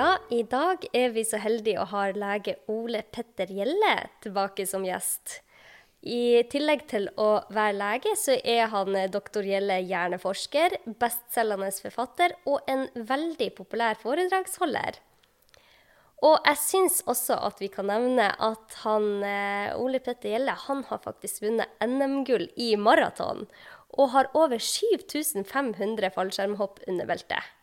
[0.00, 3.90] Ja, i dag er vi så heldige å ha lege Ole Petter Gjelle
[4.24, 5.42] tilbake som gjest.
[6.00, 12.70] I tillegg til å være lege, så er han doktor Gjelle hjerneforsker, bestselgende forfatter og
[12.70, 15.02] en veldig populær foredragsholder.
[16.24, 20.84] Og jeg syns også at vi kan nevne at han, eh, Ole Petter Gjelle han
[20.88, 23.48] har faktisk vunnet NM-gull i maraton.
[24.00, 27.59] Og har over 7500 fallskjermhopp under beltet.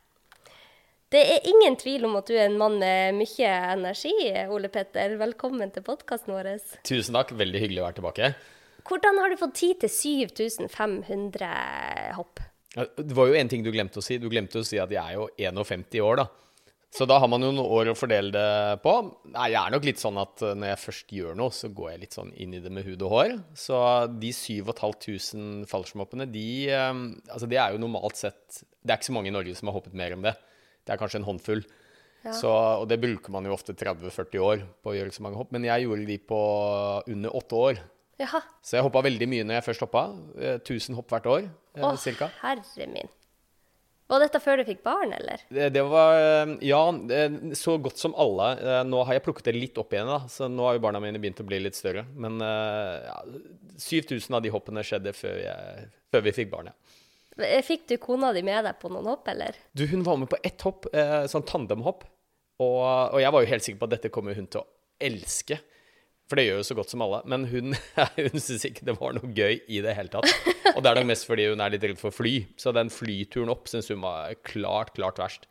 [1.07, 4.11] Det er ingen tvil om at du er en mann med mye energi,
[4.51, 5.13] Ole Petter.
[5.15, 6.49] Velkommen til podkasten vår.
[6.83, 8.27] Tusen takk, veldig hyggelig å være tilbake.
[8.89, 11.47] Hvordan har du fått tid til 7500
[12.17, 12.43] hopp?
[12.75, 14.17] Det var jo en ting du glemte å si.
[14.19, 16.27] Du glemte å si at jeg er jo 51 år, da.
[16.97, 18.93] Så da har man jo noen år å fordele det på.
[19.31, 22.01] Nei, jeg er nok litt sånn at når jeg først gjør noe, så går jeg
[22.03, 23.31] litt sånn inn i det med hud og hår.
[23.55, 23.79] Så
[24.11, 29.31] de 7500 fallskjermhoppene, de Altså, det er jo normalt sett Det er ikke så mange
[29.31, 30.35] i Norge som har hoppet mer enn det.
[30.87, 31.65] Det er kanskje en håndfull.
[32.25, 32.33] Ja.
[32.35, 35.51] Så, og det bruker man jo ofte 30-40 år på å gjøre så mange hopp.
[35.55, 36.39] Men jeg gjorde de på
[37.13, 37.83] under åtte år.
[38.17, 38.41] Jaha.
[38.65, 40.07] Så jeg hoppa veldig mye når jeg først hoppa.
[40.57, 42.31] 1000 hopp hvert år, Å, cirka.
[42.41, 43.11] herre min.
[44.07, 45.41] Var dette før du fikk barn, eller?
[45.51, 46.15] Det, det, var
[46.63, 46.79] Ja,
[47.59, 48.53] så godt som alle.
[48.87, 51.19] Nå har jeg plukket det litt opp igjen, da, så nå har jo barna mine
[51.19, 52.05] begynt å bli litt større.
[52.15, 53.19] Men ja,
[53.77, 56.96] 7000 av de hoppene skjedde før, jeg, før vi fikk barn, ja.
[57.37, 59.57] Fikk du kona di med deg på noen hopp, eller?
[59.77, 60.87] Du, hun var med på ett hopp,
[61.29, 62.05] sånn tandemhopp.
[62.57, 62.81] Og,
[63.13, 64.69] og jeg var jo helt sikker på at dette kommer hun til å
[65.07, 65.59] elske.
[66.27, 67.19] For det gjør jo så godt som alle.
[67.29, 67.75] Men hun,
[68.17, 70.31] hun syntes ikke det var noe gøy i det hele tatt.
[70.73, 72.39] Og det er nok mest fordi hun er litt redd for fly.
[72.59, 75.47] Så den flyturen opp syns hun var klart, klart verst.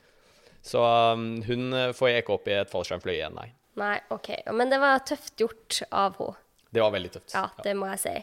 [0.67, 3.53] Så um, hun får jeg ikke opp i et fallskjermfly igjen, nei.
[3.77, 4.33] Nei, OK.
[4.57, 6.42] Men det var tøft gjort av henne.
[6.75, 7.34] Det var veldig tøft.
[7.34, 8.14] Ja, det må jeg si.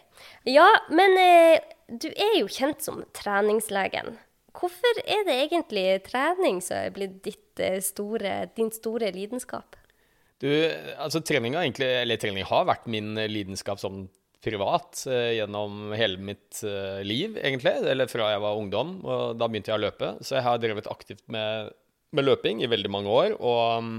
[0.52, 4.18] Ja, men eh, du er jo kjent som treningslegen.
[4.54, 9.80] Hvorfor er det egentlig trening som er blitt eh, store, din store lidenskap?
[10.44, 10.50] Du,
[11.00, 14.04] altså trening har egentlig, eller trening har vært min lidenskap som
[14.44, 17.76] privat eh, gjennom hele mitt eh, liv, egentlig.
[17.90, 20.12] Eller fra jeg var ungdom, og da begynte jeg å løpe.
[20.22, 21.72] Så jeg har drevet aktivt med,
[22.14, 23.38] med løping i veldig mange år.
[23.40, 23.94] Og um,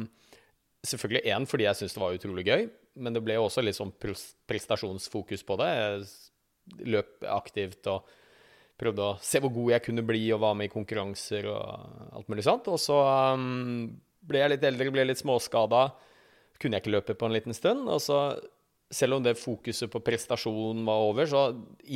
[0.85, 3.79] selvfølgelig én fordi jeg syntes det var utrolig gøy, men det ble jo også litt
[3.79, 5.71] sånn prestasjonsfokus på det.
[5.75, 8.09] Jeg løp aktivt og
[8.81, 12.31] prøvde å se hvor god jeg kunne bli, og var med i konkurranser og alt
[12.33, 12.71] mulig sånt.
[12.73, 12.97] Og så
[13.35, 13.93] um,
[14.25, 15.89] ble jeg litt eldre, ble litt småskada
[16.61, 17.89] kunne jeg ikke løpe på en liten stund.
[17.91, 18.19] Og så,
[18.95, 21.45] selv om det fokuset på prestasjon var over, så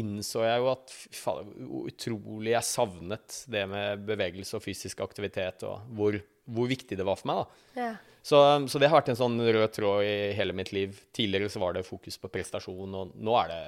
[0.00, 1.54] innså jeg jo at faen,
[1.84, 7.20] utrolig jeg savnet det med bevegelse og fysisk aktivitet, og hvor, hvor viktig det var
[7.20, 7.42] for meg.
[7.42, 7.82] da.
[7.82, 7.92] Ja.
[8.28, 10.98] Så, så, det har vært en sånn rød tråd i hele mitt liv.
[11.16, 13.60] Tidligere så var det fokus på prestasjon, og nå er det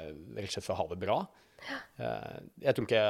[0.43, 1.16] rett og slett for å ha det bra.
[2.00, 3.04] Eh, jeg tror ikke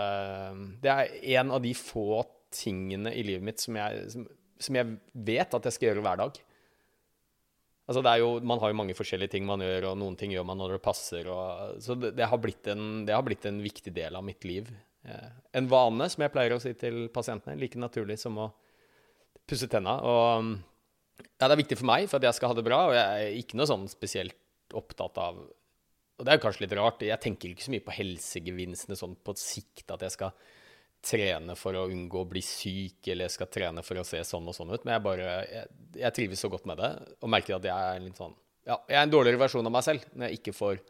[0.83, 4.25] Det er en av de få tingene i livet mitt som jeg, som,
[4.59, 6.41] som jeg vet at jeg skal gjøre hver dag.
[7.91, 10.31] Altså det er jo, Man har jo mange forskjellige ting man gjør, og noen ting
[10.31, 11.27] gjør man når det passer.
[11.34, 14.71] Og, så det, det, har en, det, har blitt en, viktig del av mitt liv.
[15.03, 17.59] Eh, en vane, som jeg pleier å si til pasientene.
[17.59, 18.53] Like naturlig som å
[19.50, 19.99] pusse tenna.
[20.06, 20.53] Og
[21.25, 23.27] ja, det er viktig for meg for at jeg skal ha det bra, og jeg
[23.27, 24.37] er ikke noe sånn spesielt
[24.77, 25.41] opptatt av
[26.21, 29.35] Og det er kanskje litt rart, jeg tenker ikke så mye på helsegevinstene sånn på
[29.41, 30.35] sikt, at jeg skal
[31.01, 34.49] trene for å unngå å bli syk, eller jeg skal trene for å se sånn
[34.51, 34.85] og sånn ut.
[34.85, 35.71] Men jeg bare jeg,
[36.03, 36.91] jeg trives så godt med det,
[37.25, 38.37] og merker at jeg er, litt sånn,
[38.69, 40.83] ja, jeg er en dårligere versjon av meg selv når jeg ikke får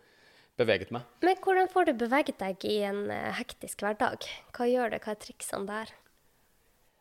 [0.61, 1.07] beveget meg.
[1.25, 4.27] Men hvordan får du beveget deg i en uh, hektisk hverdag?
[4.57, 5.03] Hva gjør det?
[5.05, 5.95] Hva er triksene der?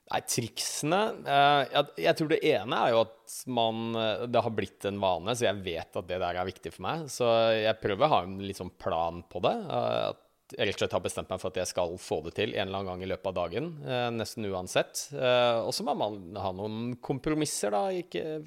[0.09, 4.87] Nei, triksene uh, jeg, tror det ene er jo at man uh, Det har blitt
[4.89, 7.05] en vane, så jeg vet at det der er viktig for meg.
[7.13, 9.53] Så jeg prøver å ha en litt sånn plan på det.
[9.69, 10.25] at
[10.55, 12.67] jeg rett og slett har bestemt meg for at jeg skal få det til en
[12.67, 13.69] eller annen gang i løpet av dagen.
[13.85, 15.03] Eh, nesten uansett.
[15.13, 17.83] Eh, og så må man ha noen kompromisser, da.
[17.93, 18.41] Ikke,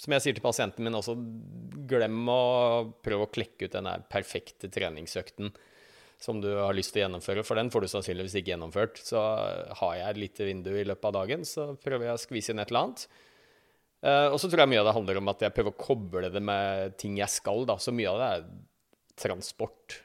[0.00, 1.14] som jeg sier til pasienten min også,
[1.90, 2.40] glem å
[3.04, 5.54] prøve å klekke ut den perfekte treningsøkten
[6.24, 9.02] som du har lyst til å gjennomføre, for den får du sannsynligvis ikke gjennomført.
[9.04, 12.54] Så har jeg et lite vindu i løpet av dagen, så prøver jeg å skvise
[12.54, 13.04] inn et eller annet.
[14.04, 16.30] Eh, og så tror jeg mye av det handler om at jeg prøver å koble
[16.32, 17.76] det med ting jeg skal, da.
[17.80, 18.48] Så mye av det er
[19.24, 20.00] transport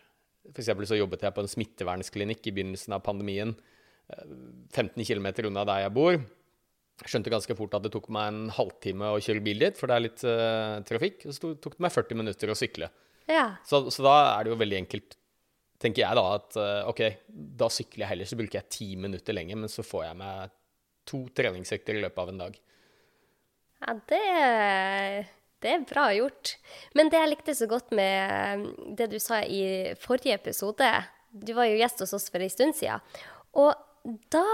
[0.50, 3.54] for så jobbet jeg på en smittevernsklinikk i begynnelsen av pandemien.
[4.74, 6.18] 15 eh, km unna der jeg bor.
[7.00, 9.88] Jeg skjønte ganske fort at det tok meg en halvtime å kjøre bil dit, for
[9.88, 11.22] det er litt uh, trafikk.
[11.30, 12.90] Og så tok det meg 40 minutter å sykle.
[13.30, 13.46] Ja.
[13.64, 15.16] Så, så, da er det jo veldig enkelt,
[15.80, 18.30] tenker jeg da, at uh, OK, da sykler jeg heller.
[18.30, 20.56] Så bruker jeg ti minutter lenger, men så får jeg meg
[21.10, 22.58] to treningsøkter i løpet av en dag.
[23.80, 24.24] Ja, det
[25.60, 26.56] det er bra gjort.
[26.96, 30.88] Men det jeg likte så godt med um, det du sa i forrige episode
[31.30, 33.04] Du var jo gjest hos oss for en stund siden.
[33.60, 33.76] Og
[34.32, 34.46] da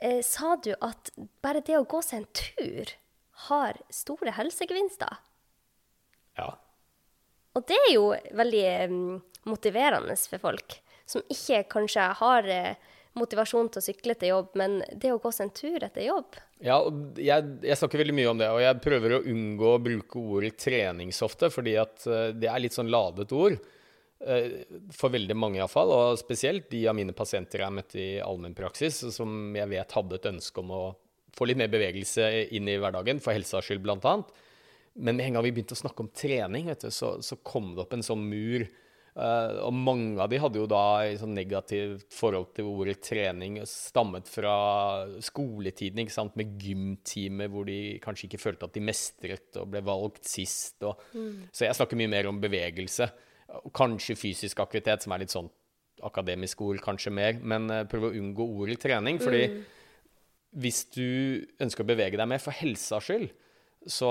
[0.00, 1.12] eh, sa du at
[1.44, 2.94] bare det å gå seg en tur
[3.48, 5.20] har store helsegevinster.
[6.38, 6.54] Ja.
[7.56, 9.16] Og det er jo veldig mm,
[9.48, 10.78] motiverende for folk
[11.08, 12.74] som ikke kanskje har eh,
[13.18, 16.36] motivasjon til å sykle til jobb, men det å gå seg en tur etter jobb
[16.64, 16.78] Ja,
[17.16, 20.58] jeg, jeg, snakker veldig mye om det, og jeg prøver å unngå å bruke ordet
[20.60, 23.58] trening så ofte, fordi at uh, det er litt sånn ladet ord.
[24.18, 24.58] Uh,
[24.94, 29.04] for veldig mange iallfall, og spesielt de av mine pasienter jeg har møtt i allmennpraksis,
[29.14, 30.82] som jeg vet hadde et ønske om å
[31.38, 32.26] få litt mer bevegelse
[32.58, 34.18] inn i hverdagen, for helsas skyld bl.a.
[34.98, 37.84] Men med en gang vi begynte å snakke om trening, du, så, så, kom det
[37.84, 38.66] opp en sånn mur
[39.18, 43.56] Uh, og mange av de hadde jo da et sånn negativt forhold til ordet trening,
[43.66, 44.52] stammet fra
[45.26, 49.82] skoletiden, ikke sant, med gymtimer hvor de kanskje ikke følte at de mestret og ble
[49.88, 50.78] valgt sist.
[50.86, 51.48] Og, mm.
[51.50, 53.10] Så jeg snakker mye mer om bevegelse.
[53.64, 55.50] Og kanskje fysisk aktivitet, som er litt sånn
[56.06, 57.42] akademisk ord, kanskje mer.
[57.42, 59.60] Men uh, prøv å unngå ordet trening, fordi mm.
[60.62, 61.08] hvis du
[61.58, 63.34] ønsker å bevege deg mer for helsas skyld,
[63.88, 64.08] så,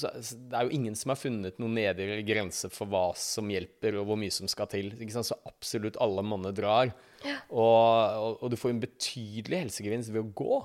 [0.00, 0.10] så,
[0.50, 4.08] det er jo ingen som har funnet noen nedre grense for hva som hjelper, og
[4.08, 4.92] hvor mye som skal til.
[5.12, 6.92] Så absolutt alle monner drar.
[7.26, 7.36] Ja.
[7.48, 10.60] Og, og, og, du får en betydelig helsegevinst ved å gå,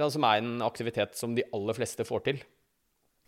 [0.00, 2.42] som er en aktivitet som de aller fleste får til.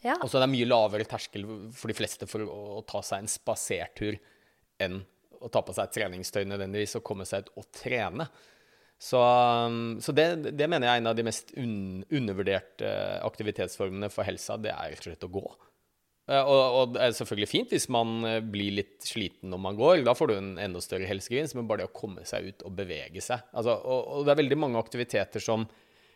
[0.02, 0.16] Ja.
[0.18, 1.46] Og så er det mye lavere terskel
[1.76, 4.16] for de fleste for å, å ta seg en spasertur
[4.82, 5.02] enn
[5.42, 8.26] å ta på seg et treningstøy nødvendigvis og komme seg ut og trene.
[9.02, 12.90] Så, um, så det, det, mener jeg er en av de mest un, undervurderte
[13.26, 14.60] aktivitetsformene for helsa.
[14.62, 15.46] Det er rett og slett å gå.
[16.30, 19.78] Eh, og, og, det er selvfølgelig fint hvis man eh, blir litt sliten når man
[19.78, 20.04] går.
[20.06, 22.76] Da får du en enda større helsegevinst, men bare det å komme seg ut og
[22.78, 23.42] bevege seg.
[23.50, 25.66] Altså, og, og, det er veldig mange aktiviteter som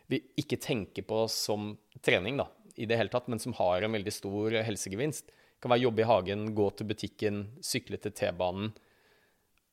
[0.06, 1.72] vi ikke tenker på som
[2.06, 2.46] trening da,
[2.78, 5.34] i det hele tatt, men som har en veldig stor helsegevinst.
[5.34, 8.70] Det kan være jobbe i hagen, gå til butikken, sykle til T-banen.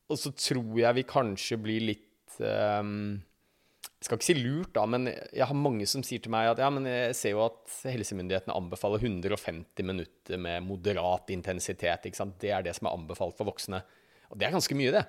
[0.09, 2.09] Og så tror jeg vi kanskje blir litt
[2.41, 3.21] um,
[3.99, 6.61] Jeg skal ikke si lurt, da, men jeg har mange som sier til meg at
[6.63, 12.09] ja, men jeg ser jo at helsemyndighetene anbefaler 150 minutter med moderat intensitet.
[12.09, 12.39] ikke sant?
[12.41, 13.83] Det er det som er anbefalt for voksne.
[14.31, 15.05] Og det er ganske mye, det.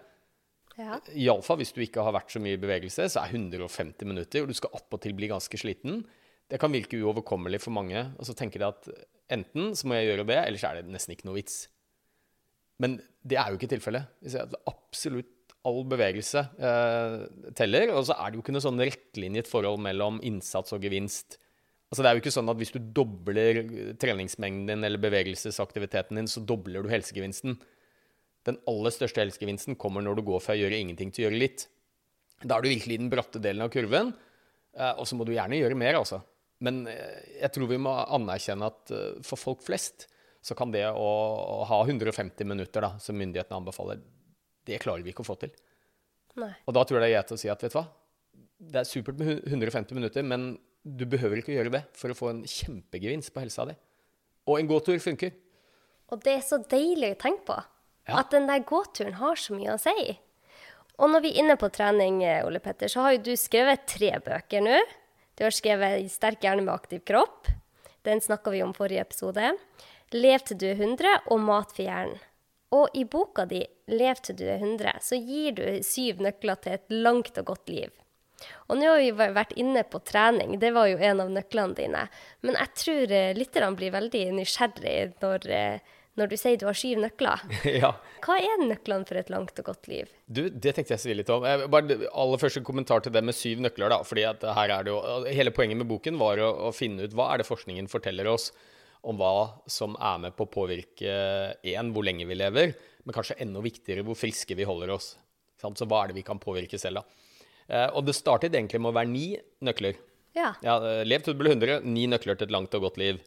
[0.75, 0.99] Ja.
[1.15, 4.51] Iallfall hvis du ikke har vært så mye i bevegelse, så er 150 minutter, og
[4.51, 6.03] du skal attpåtil bli ganske sliten.
[6.51, 8.01] Det kan virke uoverkommelig for mange.
[8.19, 8.89] Og så tenker de at
[9.33, 11.65] enten så må jeg gjøre det, ellers er det nesten ikke noe vits.
[12.83, 14.11] Men det er jo ikke tilfellet.
[14.71, 17.17] Absolutt all bevegelse eh,
[17.57, 17.93] teller.
[17.95, 21.39] Og så er det jo ikke noe sånn rettlinjet forhold mellom innsats og gevinst.
[21.91, 23.61] Altså Det er jo ikke sånn at hvis du dobler
[24.03, 27.57] treningsmengden din eller bevegelsesaktiviteten din, så dobler du helsegevinsten.
[28.45, 31.41] Den aller største helsegevinsten kommer når du går fra å gjøre ingenting til å gjøre
[31.41, 31.69] litt.
[32.43, 34.11] Da er du virkelig i den bratte delen av kurven,
[34.77, 36.19] eh, og så må du gjerne gjøre mer, altså.
[36.65, 40.09] Men eh, jeg tror vi må anerkjenne at eh, for folk flest
[40.45, 41.09] så kan det å,
[41.63, 44.03] å ha 150 minutter, da, som myndighetene anbefaler,
[44.69, 45.53] det klarer vi ikke å få til.
[46.41, 46.53] Nei.
[46.67, 47.87] Og da tror jeg det er greit å si at vet du hva,
[48.65, 52.19] det er supert med 150 minutter, men du behøver ikke å gjøre det for å
[52.19, 53.77] få en kjempegevinst på helsa di.
[54.51, 55.33] Og en gåtur funker.
[56.13, 57.57] Og det er så deilig å tenke på.
[58.05, 58.21] Ja.
[58.21, 60.15] At den der gåturen har så mye å si.
[61.01, 64.13] Og når vi er inne på trening, Ole Petter, så har jo du skrevet tre
[64.23, 64.83] bøker nå.
[65.35, 67.51] Du har skrevet 'Sterk hjerne med aktiv kropp'.
[68.05, 69.57] Den snakka vi om forrige episode.
[70.13, 72.21] 'Lev til du er 100' og 'Mat for hjernen'.
[72.75, 76.79] Og i boka di 'Lev til du er 100', så gir du syv nøkler til
[76.79, 77.91] et langt og godt liv.
[78.69, 82.07] Og nå har vi vært inne på trening, det var jo en av nøklene dine.
[82.43, 86.77] Men jeg tror eh, lytterne blir veldig nysgjerrig når, eh, når du sier du har
[86.77, 87.45] syv nøkler.
[87.83, 87.93] ja.
[88.25, 90.11] Hva er nøklene for et langt og godt liv?
[90.27, 91.47] Du, Det tenkte jeg så litt om.
[91.71, 93.95] Bare aller første kommentar til det med syv nøkler.
[93.95, 97.07] da, fordi at her er det jo, Hele poenget med boken var å, å finne
[97.07, 98.51] ut hva er det forskningen forteller oss
[99.05, 99.35] om hva
[99.71, 101.13] som er med på å påvirke
[101.61, 105.15] én, hvor lenge vi lever, men kanskje enda viktigere hvor friske vi holder oss.
[105.61, 107.25] Så hva er det vi kan påvirke selv, da?
[107.69, 109.29] Eh, og det startet egentlig med å være ni
[109.65, 109.97] nøkler.
[110.37, 110.53] Ja.
[110.65, 113.23] ja eh, lev til du blir 100, ni nøkler til et langt og godt liv.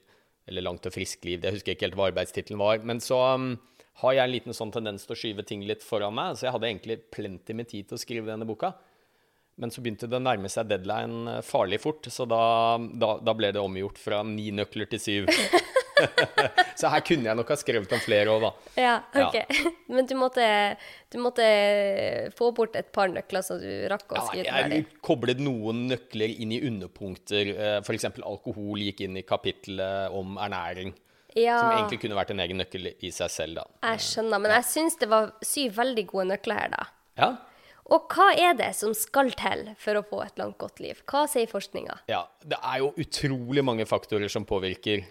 [0.48, 1.42] Eller langt og friskt liv.
[1.44, 2.84] Det husker jeg ikke helt hva arbeidstittelen var.
[2.88, 3.50] Men så um,
[4.04, 6.54] har jeg en liten sånn tendens til å skyve ting litt foran meg, så jeg
[6.56, 8.72] hadde egentlig plenty med tid til å skrive denne boka.
[9.58, 12.42] Men så begynte det å nærme seg deadline eh, farlig fort, så da,
[12.78, 15.32] da, da ble det omgjort fra ni nøkler til syv.
[16.80, 18.52] så her kunne jeg nok ha skrevet om flere òg, da.
[18.78, 19.40] Ja, ok.
[19.40, 19.72] Ja.
[19.96, 20.46] Men du måtte,
[21.10, 21.48] du måtte,
[22.38, 24.84] få bort et par nøkler, så du rakk å skrive ja, ferdig?
[24.84, 27.54] Jeg koblet noen nøkler inn i underpunkter.
[27.56, 28.12] Eh, F.eks.
[28.22, 30.94] alkohol gikk inn i kapittelet om ernæring.
[31.38, 31.58] Ja.
[31.58, 33.68] Som egentlig kunne vært en egen nøkkel i seg selv, da.
[33.90, 36.90] Jeg skjønner, men jeg syns det var syv veldig gode nøkler her, da.
[37.18, 37.34] Ja.
[37.94, 41.00] Og hva er det som skal til for å få et langt, godt liv?
[41.08, 42.02] Hva sier forskninga?
[42.12, 45.06] Ja, det er jo utrolig mange faktorer som påvirker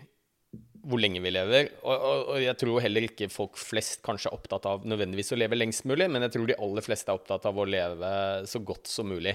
[0.86, 1.70] hvor lenge vi lever.
[1.82, 5.40] Og, og, og, jeg tror heller ikke folk flest kanskje er opptatt av nødvendigvis å
[5.40, 8.12] leve lengst mulig, men jeg tror de aller fleste er opptatt av å leve
[8.50, 9.34] så godt som mulig.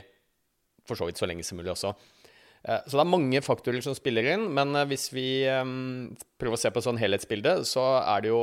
[0.87, 1.91] For så vidt så lenge som mulig også.
[2.63, 5.75] Eh, Så det er mange faktorer som spiller inn, men eh, hvis vi eh,
[6.41, 8.41] prøver å se på sånn helhetsbilde, så er det jo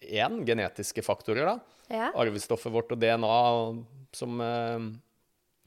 [0.00, 1.80] én genetiske faktorer, da.
[1.90, 2.12] Ja.
[2.22, 3.34] Arvestoffet vårt og DNA
[4.16, 4.86] som, eh,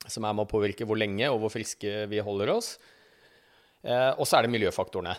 [0.07, 2.75] som er med å påvirke hvor lenge og hvor friske vi holder oss.
[3.83, 5.15] Eh, Og så er det miljøfaktorene.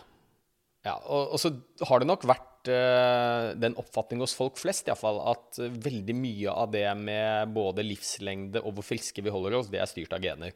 [0.85, 1.49] Ja, og, og så
[1.89, 6.53] har det nok vært eh, den oppfatning hos folk flest i fall, at veldig mye
[6.53, 10.21] av det med både livslengde og hvor friske vi holder oss, det er styrt av
[10.21, 10.53] gener.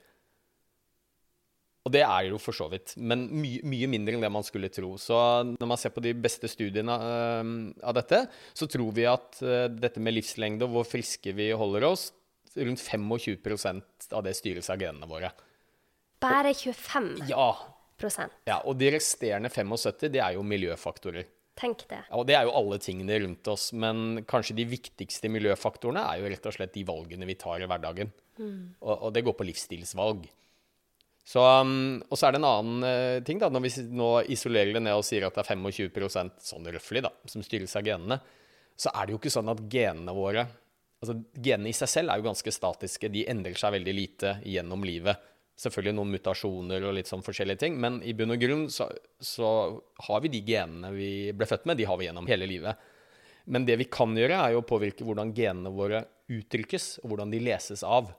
[1.88, 4.70] Og det er jo for så vidt, men mye, mye mindre enn det man skulle
[4.74, 4.92] tro.
[5.02, 5.16] Så
[5.56, 7.42] når man ser på de beste studiene uh,
[7.82, 11.88] av dette, så tror vi at uh, dette med livslengde og hvor friske vi holder
[11.88, 12.10] oss,
[12.58, 15.32] rundt 25% av det styres av genene våre.
[16.20, 17.52] Bare 25 Ja,
[18.48, 21.28] ja, og de resterende 75, det er jo miljøfaktorer.
[21.60, 22.00] Tenk det.
[22.08, 26.22] Ja, og det er jo alle tingene rundt oss, men kanskje de viktigste miljøfaktorene er
[26.22, 28.14] jo rett og slett de valgene vi tar i hverdagen.
[28.80, 30.30] Og, og det går på livsstilsvalg.
[31.30, 34.72] Så, um, og så er det en annen uh, ting, da, når vi nå isolerer
[34.74, 38.18] det ned og sier at det er 25% sånn røftlig, da, som styres av genene,
[38.80, 40.48] så er det jo ikke sånn at genene våre
[41.00, 44.84] Altså, genene i seg selv er jo ganske statiske, de endrer seg veldig lite gjennom
[44.84, 45.20] livet.
[45.60, 48.90] Selvfølgelig noen mutasjoner og litt sånn forskjellige ting, men i bunn og grunn så,
[49.20, 49.50] så
[50.08, 52.88] har vi de genene vi ble født med, de har vi gjennom hele livet.
[53.50, 57.32] Men det vi kan gjøre, er jo å påvirke hvordan genene våre uttrykkes, og hvordan
[57.34, 58.12] de leses av.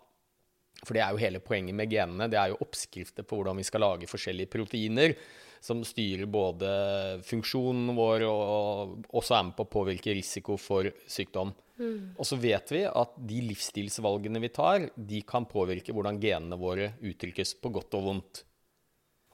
[0.80, 2.28] For det er jo hele poenget med genene.
[2.32, 5.14] Det er jo oppskrifter på hvordan vi skal lage forskjellige proteiner
[5.60, 6.68] som styrer både
[7.26, 11.52] funksjonen vår og også er med på å påvirke risiko for sykdom.
[11.80, 16.92] Og så vet vi at de livsstilsvalgene vi tar, de kan påvirke hvordan genene våre
[17.00, 18.42] uttrykkes på godt og vondt.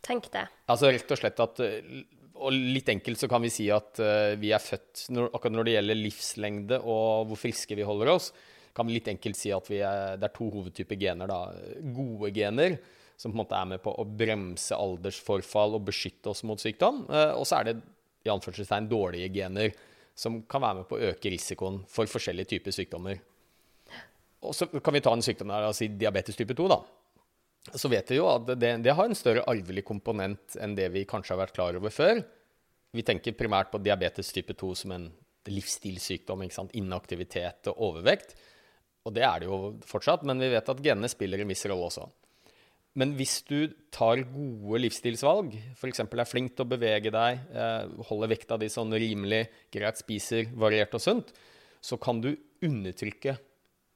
[0.06, 0.45] Tenk det.
[0.71, 1.62] Altså rett og slett at
[2.37, 5.66] Og litt enkelt så kan vi si at eh, vi er født når, Akkurat når
[5.66, 8.28] det gjelder livslengde og hvor friske vi holder oss,
[8.76, 11.33] kan vi litt enkelt si at vi er, det er to hovedtyper gener.
[11.33, 11.40] da.
[11.97, 12.76] Gode gener,
[13.16, 17.06] som på en måte er med på å bremse aldersforfall og beskytte oss mot sykdom.
[17.11, 17.76] eh, Og så er det
[18.26, 19.73] i anførselstegn dårlige gener,
[20.16, 23.18] som kan være med på å øke risikoen for forskjellige typer sykdommer.
[24.42, 26.80] Og så kan vi ta en sykdom der, altså diabetes type 2, da
[27.75, 31.06] så vet vi jo at det, det har en større arvelig komponent enn det vi
[31.08, 32.20] kanskje har vært klar over før.
[32.94, 35.08] Vi tenker primært på diabetes type 2 som en
[35.50, 36.44] livsstilssykdom.
[36.78, 38.37] Inaktivitet og overvekt.
[39.06, 41.90] Og det er det jo fortsatt, men vi vet at genene spiller en viss rolle
[41.90, 42.06] også.
[42.97, 46.00] Men hvis du tar gode livsstilsvalg, f.eks.
[46.00, 50.97] er flink til å bevege deg, eh, holder vekta di sånn rimelig greit, spiser variert
[50.97, 51.35] og sunt,
[51.85, 52.31] så kan du
[52.65, 53.37] undertrykke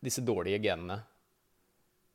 [0.04, 0.98] disse dårlige genene.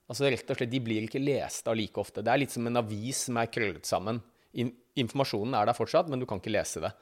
[0.05, 2.21] Altså rett og slett, De blir ikke lest av like ofte.
[2.21, 4.21] Det er litt som en avis som er krøllet sammen.
[4.53, 6.93] Informasjonen er der fortsatt, men du kan ikke lese det.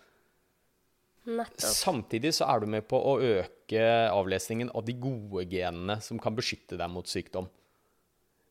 [1.27, 1.59] Nettopp.
[1.59, 6.35] Samtidig så er du med på å øke avlesningen av de gode genene som kan
[6.35, 7.51] beskytte deg mot sykdom.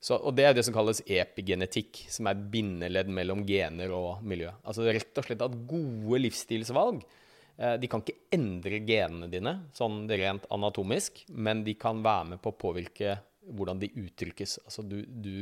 [0.02, 4.50] Så, og Det er det som kalles epigenetikk, som er bindeledd mellom gener og miljø.
[4.66, 10.02] Altså rett og slett at gode livsstilsvalg eh, de kan ikke endre genene dine sånn
[10.10, 13.14] rent anatomisk, men de kan være med på å påvirke
[13.46, 14.58] hvordan de uttrykkes.
[14.66, 15.34] Altså du, du,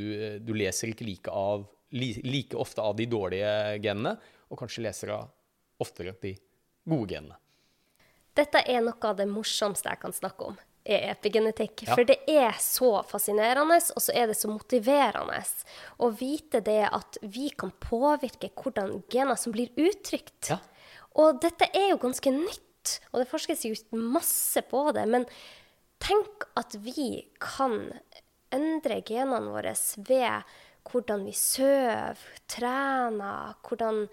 [0.45, 1.65] du leser ikke like, av,
[1.97, 4.19] like ofte av de dårlige genene,
[4.53, 5.17] og kanskje leser
[5.81, 6.35] oftere de
[6.85, 7.41] gode genene.
[8.37, 10.61] Dette er noe av det morsomste jeg kan snakke om,
[10.91, 11.85] er epigenetikk.
[11.87, 11.95] Ja.
[11.95, 15.41] For det er så fascinerende, og så er det så motiverende
[16.03, 20.51] å vite det at vi kan påvirke hvordan gener som blir uttrykt.
[20.53, 20.61] Ja.
[21.21, 25.07] Og dette er jo ganske nytt, og det forskes jo masse på det.
[25.11, 25.27] Men
[26.03, 27.91] tenk at vi kan
[28.55, 29.75] endre genene våre
[30.09, 30.53] ved
[30.91, 32.21] hvordan vi sover,
[32.51, 34.07] trener, hvordan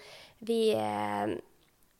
[0.45, 1.37] vi eh,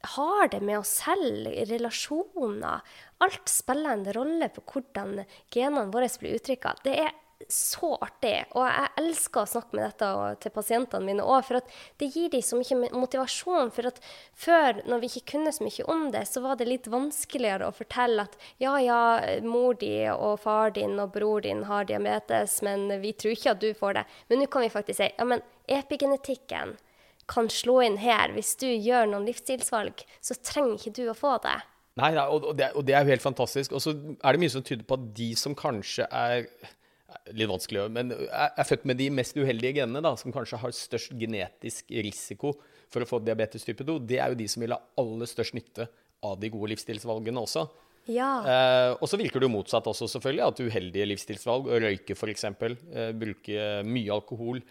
[0.02, 2.82] har det med oss selv, relasjoner.
[3.24, 5.24] Alt spiller en rolle på hvordan
[5.54, 6.76] genene våre blir uttrykka.
[6.84, 7.16] Det er
[7.50, 10.08] så artig, og jeg elsker å snakke med dette
[10.42, 11.62] til pasientene mine òg, for
[12.02, 13.70] det gir dem så mye motivasjon.
[13.76, 14.02] For at
[14.34, 17.76] før, når vi ikke kunne så mye om det, så var det litt vanskeligere å
[17.78, 19.02] fortelle at ja, ja,
[19.46, 23.64] mor di og far din og bror din har diabetes, men vi tror ikke at
[23.64, 24.08] du får det.
[24.28, 26.78] Men nå kan vi faktisk si ja, men epigenetikken
[27.30, 28.32] kan slå inn her.
[28.36, 31.58] Hvis du gjør noen livsstilsvalg, så trenger ikke du å få det.
[31.98, 33.76] Nei, nei og, det, og det er jo helt fantastisk.
[33.76, 36.50] Og så er det mye som tyder på at de som kanskje er
[37.32, 40.74] Litt vanskelig, men er, er født med de mest uheldige genene, da, som kanskje har
[40.76, 42.52] størst genetisk risiko
[42.92, 45.56] for å få diabetes type 2, det er jo de som vil ha aller størst
[45.56, 45.88] nytte
[46.28, 47.64] av de gode livsstilsvalgene også.
[48.12, 48.30] Ja.
[48.44, 50.46] Eh, og så virker det jo motsatt også, selvfølgelig.
[50.46, 54.62] At uheldige livsstilsvalg, å røyke f.eks., eh, bruke mye alkohol,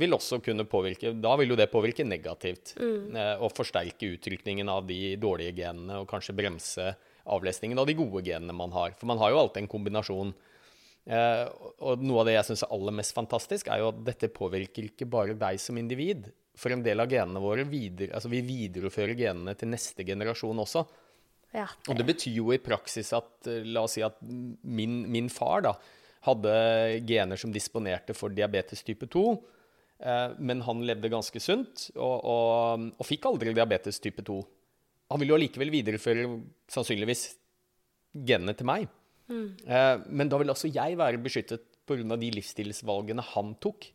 [0.00, 2.74] vil også kunne påvirke Da vil jo det påvirke negativt.
[2.80, 3.16] Mm.
[3.44, 6.94] og forsterke utrykningen av de dårlige genene, og kanskje bremse
[7.28, 8.96] avlesningen av de gode genene man har.
[8.98, 10.32] For man har jo alltid en kombinasjon
[11.02, 11.46] Eh,
[11.82, 14.86] og noe av det jeg syns er aller mest fantastisk, er jo at dette påvirker
[14.86, 16.28] ikke bare deg som individ.
[16.58, 20.84] For en del av genene våre videre, altså vi viderefører genene til neste generasjon også.
[21.52, 25.28] Ja, Og det betyr jo i praksis at eh, la oss si at min, min
[25.32, 25.74] far da,
[26.22, 26.52] hadde
[27.08, 29.24] gener som disponerte for diabetes type 2.
[30.02, 34.40] Eh, men han levde ganske sunt og, og, og fikk aldri diabetes type 2.
[35.12, 36.26] Han ville jo allikevel videreføre
[36.72, 37.28] sannsynligvis
[38.12, 38.90] genene til meg.
[39.32, 39.54] Mm.
[40.18, 42.16] men da vil også jeg være beskyttet pga.
[42.18, 43.86] de livsstilsvalgene han tok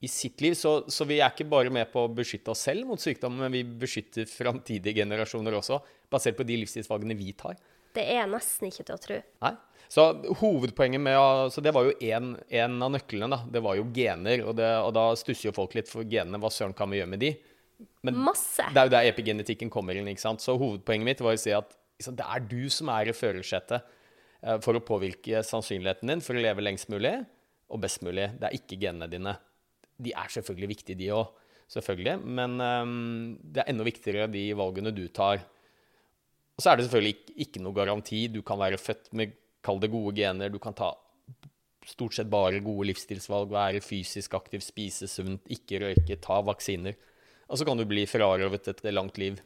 [0.00, 0.54] i sitt liv.
[0.56, 3.52] Så, så vi er ikke bare med på å beskytte oss selv mot sykdom, men
[3.52, 5.80] vi beskytter framtidige generasjoner også,
[6.12, 7.58] basert på de livsstilsvalgene vi tar.
[7.96, 9.18] Det er nesten ikke til å tro.
[9.44, 9.54] Nei.
[9.90, 10.04] Så
[10.38, 13.40] hovedpoenget med å, Så det var jo én av nøklene, da.
[13.50, 14.44] Det var jo gener.
[14.46, 16.38] Og, det, og da stusser jo folk litt for genene.
[16.38, 17.32] Hva søren kan vi gjøre med de?
[18.06, 18.64] Men Masse.
[18.70, 20.08] det er jo der epigenetikken kommer inn.
[20.12, 20.44] ikke sant?
[20.44, 23.80] Så hovedpoenget mitt var å si at liksom, det er du som er i førersetet
[23.80, 27.16] eh, for å påvirke sannsynligheten din for å leve lengst mulig
[27.70, 28.30] og best mulig.
[28.38, 29.34] Det er ikke genene dine.
[30.00, 31.34] De er selvfølgelig viktige, de òg.
[31.70, 32.16] Selvfølgelig.
[32.26, 32.94] Men um,
[33.42, 35.44] det er enda viktigere de valgene du tar.
[36.60, 38.18] Og så er det selvfølgelig ikke, ikke noe garanti.
[38.28, 39.30] Du kan være født med
[39.64, 40.50] kall det gode gener.
[40.52, 40.90] Du kan ta
[41.88, 46.98] stort sett bare gode livsstilsvalg, være fysisk aktiv, spise sunt, ikke røyke, ta vaksiner.
[47.48, 49.40] Og så kan du bli frarøvet et langt liv.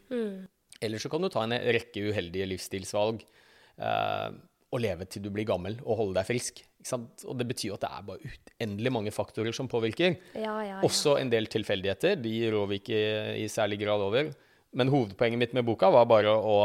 [0.83, 4.35] Eller så kan du ta en rekke uheldige livsstilsvalg eh,
[4.75, 6.65] og leve til du blir gammel og holde deg frisk.
[6.91, 10.19] Og det betyr at det er bare uendelig mange faktorer som påvirker.
[10.35, 10.81] Ja, ja, ja.
[10.83, 12.19] Også en del tilfeldigheter.
[12.19, 13.05] De rår vi ikke
[13.39, 14.35] i særlig grad over.
[14.75, 16.59] Men hovedpoenget mitt med boka var bare å,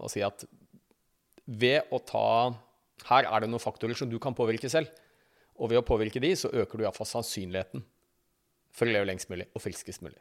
[0.00, 0.46] å si at
[1.50, 2.54] ved å ta
[3.08, 4.90] Her er det noen faktorer som du kan påvirke selv.
[5.60, 7.84] Og ved å påvirke de, så øker du iallfall sannsynligheten
[8.76, 10.18] for å leve lengst mulig og friskest mulig.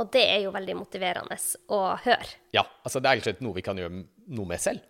[0.00, 1.36] Og det er jo veldig motiverende
[1.72, 2.26] å høre.
[2.54, 4.82] Ja, altså det er rett og slett noe vi kan gjøre noe med selv.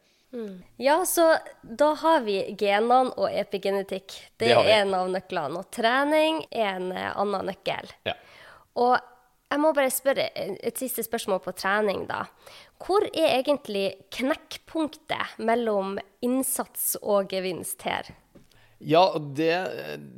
[0.80, 1.26] Ja, så
[1.62, 4.14] da har vi genene og epigenetikk.
[4.40, 5.60] Det, Det er en av nøklene.
[5.60, 7.92] Og trening er en eh, annen nøkkel.
[8.08, 8.14] Ja.
[8.80, 8.96] Og
[9.52, 12.24] jeg må bare spørre eh, et siste spørsmål på trening, da.
[12.82, 18.10] Hvor er egentlig knekkpunktet mellom innsats og gevinst her?
[18.82, 19.50] Ja, det,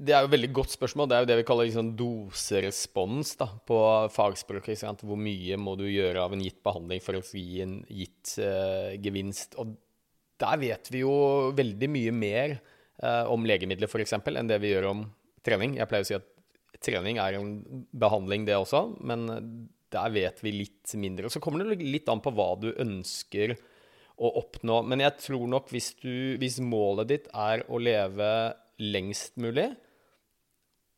[0.01, 1.09] det er jo et veldig godt spørsmål.
[1.11, 3.79] Det er jo det vi kaller liksom doserespons da, på
[4.15, 4.87] fagspråket.
[5.05, 8.95] Hvor mye må du gjøre av en gitt behandling for å gi en gitt uh,
[9.05, 9.59] gevinst?
[9.61, 9.75] Og
[10.41, 11.13] der vet vi jo
[11.57, 12.57] veldig mye mer
[13.05, 14.17] uh, om legemidler f.eks.
[14.17, 15.05] enn det vi gjør om
[15.45, 15.77] trening.
[15.77, 16.34] Jeg pleier å si at
[16.85, 17.55] trening er en
[17.91, 19.27] behandling, det også, men
[19.95, 21.31] der vet vi litt mindre.
[21.31, 23.55] Så kommer det litt an på hva du ønsker
[24.15, 24.83] å oppnå.
[24.87, 28.29] Men jeg tror nok hvis, du, hvis målet ditt er å leve
[28.83, 29.71] lengst mulig,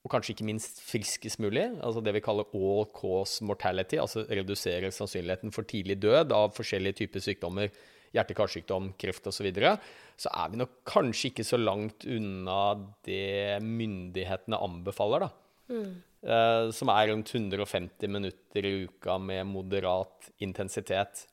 [0.06, 4.92] og kanskje ikke minst friskest mulig, altså det vi kaller all cause mortality, altså redusere
[4.94, 7.72] sannsynligheten for tidlig død av forskjellige typer sykdommer,
[8.14, 9.72] hjerte-karsykdom, kreft osv., så, videre,
[10.16, 12.60] så er vi nok kanskje ikke så langt unna
[13.08, 15.32] det myndighetene anbefaler, da.
[15.70, 21.26] Eh, som er rundt 150 minutter i uka med moderat intensitet.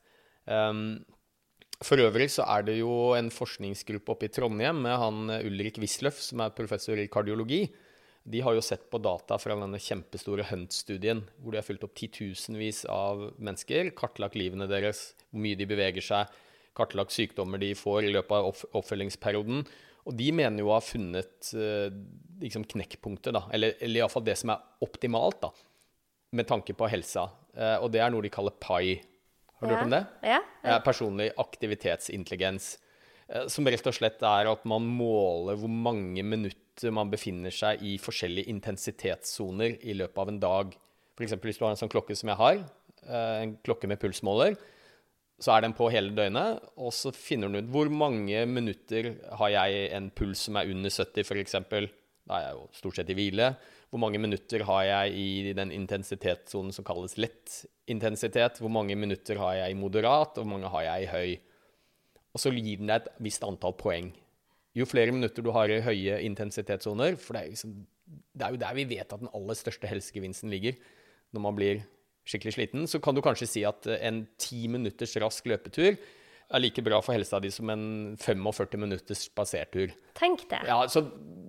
[0.44, 1.02] Um,
[1.82, 6.20] for øvrig så er det jo en forskningsgruppe oppe i Trondheim med han Ulrik Wisløff,
[6.22, 7.64] som er professor i kardiologi.
[8.24, 11.96] De har jo sett på data fra denne kjempestore Hunt-studien, hvor de har fulgt opp
[11.98, 16.30] titusenvis av mennesker, kartlagt livene deres, hvor mye de beveger seg,
[16.78, 19.66] kartlagt sykdommer de får i løpet av oppfølgingsperioden.
[20.04, 21.88] Og de mener jo å ha funnet eh,
[22.42, 25.50] liksom knekkpunktet, da, eller, eller iallfall det som er optimalt, da,
[26.36, 27.28] med tanke på helsa.
[27.56, 28.98] Eh, og det er noe de kaller PI.
[29.60, 30.02] Har du hørt om det?
[30.26, 30.40] Ja.
[30.66, 30.80] ja.
[30.84, 32.74] personlig aktivitetsintelligens.
[33.28, 37.80] eh, Som rett og slett er at man måler hvor mange minutter man befinner seg
[37.86, 40.74] i forskjellige intensitetssoner i løpet av en dag.
[41.14, 41.36] F.eks.
[41.38, 42.64] hvis du har en sånn klokke som jeg har,
[43.06, 44.58] eh, en klokke med pulsmåler,
[45.42, 49.50] så er den på hele døgnet, og så finner den ut hvor mange minutter har
[49.50, 51.56] jeg en puls som er under 70, f.eks.
[52.24, 53.50] Da er jeg jo stort sett i hvile.
[53.90, 58.60] Hvor mange minutter har jeg i den intensitetssonen som kalles lett intensitet?
[58.62, 61.34] Hvor mange minutter har jeg i moderat, og hvor mange har jeg i høy?
[62.34, 64.12] Og så gir den deg et visst antall poeng.
[64.74, 67.74] Jo flere minutter du har i høye intensitetssoner, for det er, liksom,
[68.34, 70.78] det er jo der vi vet at den aller største helsegevinsten ligger
[71.34, 71.84] når man blir
[72.28, 75.98] skikkelig sliten, så kan du kanskje si at en ti minutters rask løpetur
[76.54, 77.84] er like bra for helsa di som en
[78.20, 79.92] 45 minutters spasertur.
[80.18, 80.60] Tenk det.
[80.68, 81.06] Ja, så,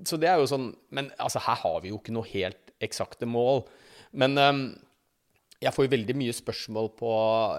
[0.08, 3.28] så det er jo sånn Men altså, her har vi jo ikke noe helt eksakte
[3.30, 3.64] mål.
[4.16, 4.64] Men um,
[5.62, 7.12] jeg får jo veldig mye spørsmål på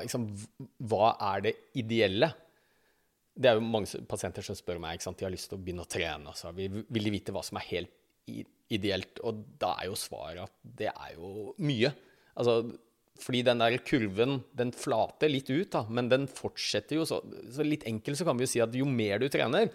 [0.04, 0.26] liksom,
[0.90, 2.30] hva er det ideelle?
[3.36, 5.20] Det er jo mange pasienter som spør meg, ikke sant?
[5.20, 6.32] de har lyst til å begynne å trene.
[6.32, 6.52] Altså.
[6.56, 7.92] Vi vil de vite hva som er helt
[8.72, 9.20] ideelt?
[9.26, 11.92] Og da er jo svaret at det er jo mye.
[12.36, 12.60] Altså,
[13.20, 17.20] fordi den der kurven, den flater litt ut, da, men den fortsetter jo så,
[17.52, 19.70] så litt enkelt så kan vi jo si at jo mer du trener,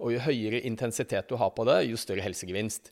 [0.00, 2.88] Og jo høyere intensitet du har på det, jo større helsegevinst.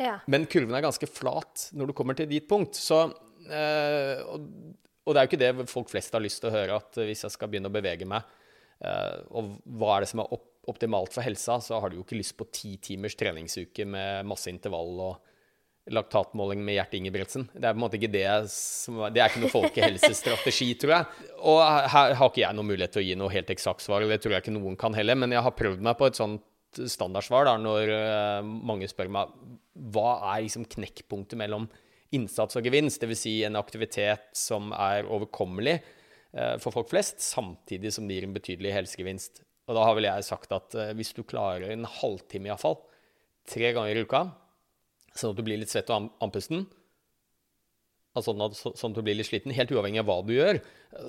[0.00, 0.18] Ja.
[0.26, 2.76] Men kurven er ganske flat når du kommer til dit punkt.
[2.76, 3.02] Så,
[3.44, 4.46] øh, og,
[5.04, 7.26] og, det er jo ikke det folk flest har lyst til å høre, at hvis
[7.26, 8.24] jeg skal begynne å bevege meg,
[8.80, 12.06] øh, og hva er det som er opp, optimalt for helsa, så har du jo
[12.06, 15.34] ikke lyst på ti timers treningsuke med masse intervall og
[15.92, 17.46] laktatmåling med Gjert Ingebrigtsen.
[17.54, 21.26] Det er på en måte ikke det som Det er ikke noe folkehelsestrategi, tror jeg.
[21.46, 24.18] Og her har ikke jeg noen mulighet til å gi noe helt eksakt svar, det
[24.22, 26.44] tror jeg ikke noen kan heller, men jeg har prøvd meg på et sånt
[26.76, 29.34] standardsvar da, når uh, mange spør meg
[29.94, 31.68] hva er liksom knekkpunktet mellom
[32.14, 33.22] innsats og gevinst, dvs.
[33.22, 38.36] Si en aktivitet som er overkommelig uh, for folk flest, samtidig som det gir en
[38.36, 39.44] betydelig helsegevinst.
[39.66, 42.80] Og da har vel jeg sagt at uh, hvis du klarer en halvtime iallfall,
[43.46, 44.26] tre ganger i uka,
[45.20, 46.66] sånn at du blir litt svett og andpusten,
[48.16, 50.60] altså sånn at, sånn at du blir litt sliten, helt uavhengig av hva du gjør,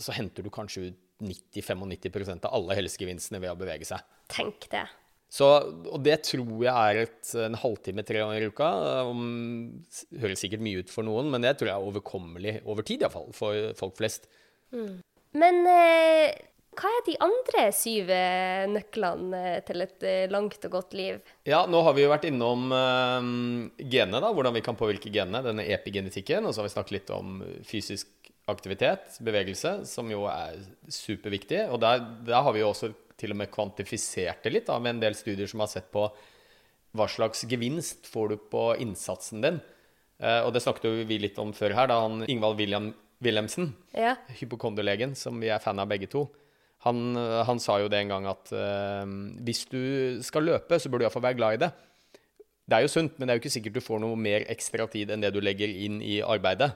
[0.03, 4.03] så henter du kanskje ut 90-95 av alle helsegevinstene ved å bevege seg.
[4.29, 4.85] Tenk det.
[5.27, 5.47] Så,
[5.91, 8.67] og det tror jeg er et, en halvtime tre ganger i uka.
[9.09, 9.81] Um,
[10.21, 13.33] høres sikkert mye ut for noen, men det tror jeg er overkommelig over tid, iallfall,
[13.35, 14.29] for folk flest.
[14.71, 15.01] Mm.
[15.37, 16.37] Men eh,
[16.77, 21.19] hva er de andre syv eh, nøklene eh, til et eh, langt og godt liv?
[21.47, 23.17] Ja, nå har vi jo vært innom uh,
[23.81, 26.45] genene, da, hvordan vi kan påvirke genene, denne epigenetikken.
[26.45, 30.61] Og så har vi snakket litt om fysisk aktivitet, bevegelse, som jo er
[30.93, 31.65] superviktig.
[31.73, 34.95] Og der, der har vi jo også til og med kvantifisert det litt da, med
[34.95, 36.05] en del studier som har sett på
[36.97, 39.59] hva slags gevinst får du på innsatsen din.
[40.21, 42.93] Uh, og det snakket vi litt om før her, da han Ingvald William
[43.25, 44.13] Wilhelmsen, ja.
[44.37, 46.27] hypokonderlegen, som vi er fan av begge to,
[46.85, 49.03] han, han, sa jo det en gang at uh,
[49.43, 49.81] hvis du
[50.23, 51.71] skal løpe, så bør du iallfall være glad i det.
[52.67, 54.85] Det er jo sunt, men det er jo ikke sikkert du får noe mer ekstra
[54.91, 56.73] tid enn det du legger inn i arbeidet.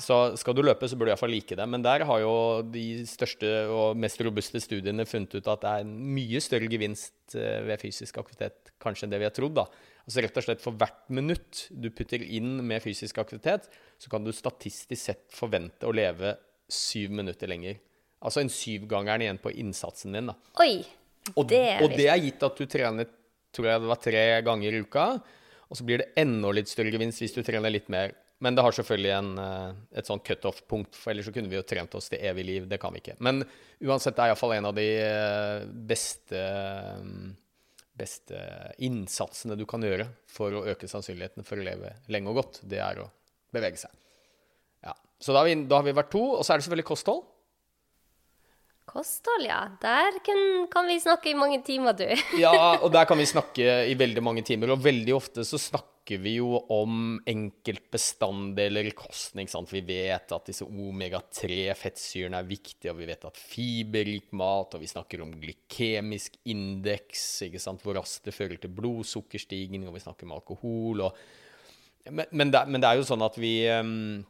[0.00, 1.66] Så skal du løpe, så bør du iallfall like det.
[1.68, 2.34] Men der har jo
[2.64, 7.36] de største og mest robuste studiene funnet ut at det er en mye større gevinst
[7.36, 9.58] eh, ved fysisk aktivitet kanskje enn det vi har trodd.
[9.58, 9.66] da.
[10.02, 14.24] Altså rett og slett For hvert minutt du putter inn med fysisk aktivitet, så kan
[14.24, 16.36] du statistisk sett forvente å leve
[16.72, 17.82] syv minutter lenger.
[18.22, 20.30] Altså en syvgangeren igjen på innsatsen din.
[20.30, 20.36] da.
[20.62, 20.84] Oi,
[21.34, 23.10] og, det er og det er gitt at du trener
[23.52, 25.06] tror jeg det var tre ganger i uka.
[25.68, 28.14] Og så blir det enda litt større gevinst hvis du trener litt mer.
[28.42, 31.62] Men det har selvfølgelig en, eh, et sånn cutoff-punkt, for ellers så kunne vi jo
[31.62, 32.64] trent oss til evig liv.
[32.68, 33.14] Det kan vi ikke.
[33.22, 33.44] Men
[33.78, 36.42] uansett, det er iallfall en av de eh, beste,
[38.02, 38.40] beste
[38.82, 42.60] innsatsene du kan gjøre for å øke sannsynligheten for å leve lenge og godt.
[42.66, 43.06] Det er å
[43.54, 43.94] bevege seg.
[44.82, 44.96] Ja.
[45.22, 46.24] Så da har, vi, da har vi vært to.
[46.34, 47.22] Og så er det selvfølgelig kosthold.
[48.88, 49.60] Kosthold, ja.
[49.80, 52.08] Der kan, kan, vi snakke i mange timer, du.
[52.42, 54.74] ja, og der kan vi snakke i veldig mange timer.
[54.74, 59.44] Og veldig ofte så snakker vi jo om enkeltbestanddeler i kosten.
[59.44, 59.70] ikke sant?
[59.72, 64.90] Vi vet at disse omega-3-fettsyrene er viktige, og vi vet at fiberrik mat, og vi
[64.90, 67.86] snakker om glykemisk indeks, ikke sant?
[67.86, 71.06] hvor raskt det fører til blodsukkerstigning, og vi snakker om alkohol.
[71.06, 71.24] Og...
[72.10, 74.24] Men, men, det, men, det, er jo sånn at vi um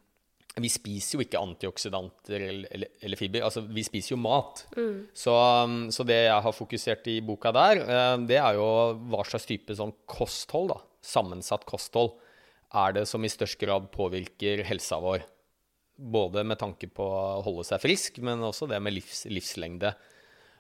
[0.61, 3.45] vi spiser jo ikke antioksidanter eller, eller, eller fiber.
[3.47, 4.65] Altså, vi spiser jo mat.
[4.77, 4.97] Mm.
[5.17, 8.67] Så, um, så, det jeg har fokusert i boka der, eh, det er jo
[9.13, 12.19] hva slags type sånn kosthold, da, sammensatt kosthold,
[12.83, 15.25] er det som i størst grad påvirker helsa vår.
[15.97, 19.95] Både med tanke på å holde seg frisk, men også det med livs, livslengde.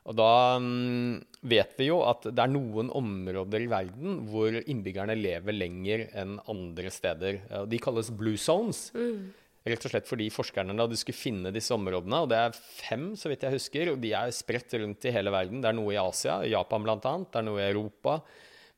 [0.08, 5.14] Og da um, vet vi jo at det er noen områder i verden hvor innbyggerne
[5.20, 7.38] lever lenger enn andre steder.
[7.68, 8.88] De kalles blue zones.
[8.96, 9.30] Mm.
[9.62, 13.12] Rett og slett fordi forskerne da de skulle finne disse områdene, og det er fem,
[13.18, 15.60] så vidt jeg husker, og de er spredt rundt i hele verden.
[15.62, 18.16] Det er noe i Asia, Japan bl.a., det er noe i Europa,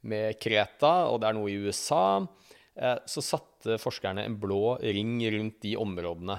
[0.04, 2.04] med Kreta, og det er noe i USA.
[2.76, 6.36] Eh, så satte forskerne en blå ring rundt de områdene.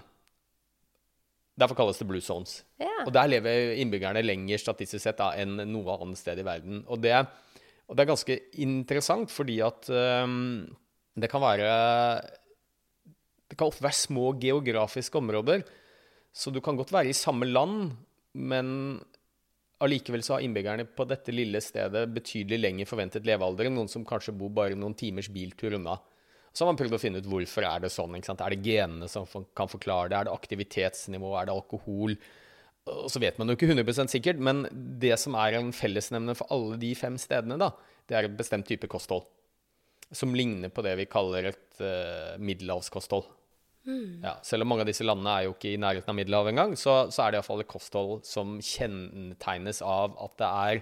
[1.55, 2.60] Derfor kalles det blue zones.
[2.81, 2.91] Ja.
[3.08, 6.84] Og der lever innbyggerne lenger statistisk sett da, enn noe annet sted i verden.
[6.91, 7.15] Og det,
[7.88, 10.65] og det er ganske interessant, fordi at um,
[11.15, 11.69] det kan være
[13.49, 15.65] det kan ofte være små geografiske områder.
[16.36, 17.93] Så du kan godt være i samme land,
[18.34, 18.67] men
[19.84, 24.05] allikevel så har innbyggerne på dette lille stedet betydelig lenger forventet levealder enn noen som
[24.08, 25.97] kanskje bor bare noen timers biltur unna.
[26.55, 28.15] Så har man prøvd å finne ut hvorfor er det sånn.
[28.15, 30.17] Er det genene som kan forklare det?
[30.17, 31.34] Er det aktivitetsnivå?
[31.36, 32.15] Er det alkohol?
[32.88, 34.63] Og så vet man jo ikke 100% sikkert, men
[35.01, 37.73] det som er en fellesnevner for alle de fem stedene, da,
[38.08, 39.27] det er en bestemt type kosthold
[40.13, 43.26] som ligner på det vi kaller et uh, middelhavskosthold.
[43.86, 44.22] Mm.
[44.26, 46.72] Ja, selv om mange av disse landene er jo ikke i nærheten av Middelhavet engang,
[46.80, 50.82] så, så er det iallfall et kosthold som kjennetegnes av at det er,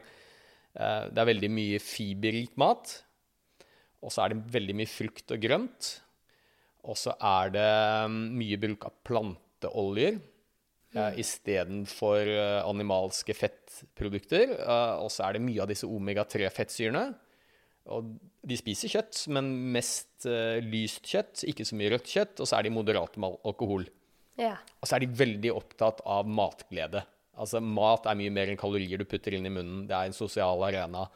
[0.80, 3.00] uh, det er veldig mye fiberrik mat.
[4.04, 5.90] Og så er det veldig mye frukt og grønt.
[6.84, 7.68] Og så er det
[8.04, 10.20] um, mye bruk av planteoljer.
[10.94, 11.16] mm.
[11.24, 12.28] istedenfor
[12.68, 14.52] animalske fettprodukter.
[15.00, 17.06] Og så er det mye av disse omega-3-fettsyrene.
[17.92, 18.14] Og
[18.48, 20.28] de spiser kjøtt, men mest
[20.64, 22.40] lyst kjøtt, ikke så mye rødt kjøtt.
[22.40, 23.90] Og så er de moderate med alkohol.
[24.40, 24.56] Ja.
[24.80, 27.04] Og så er de veldig opptatt av matglede.
[27.34, 29.84] Altså, mat er mye mer enn kalorier du putter inn i munnen.
[29.90, 31.08] Det er en sosial arena.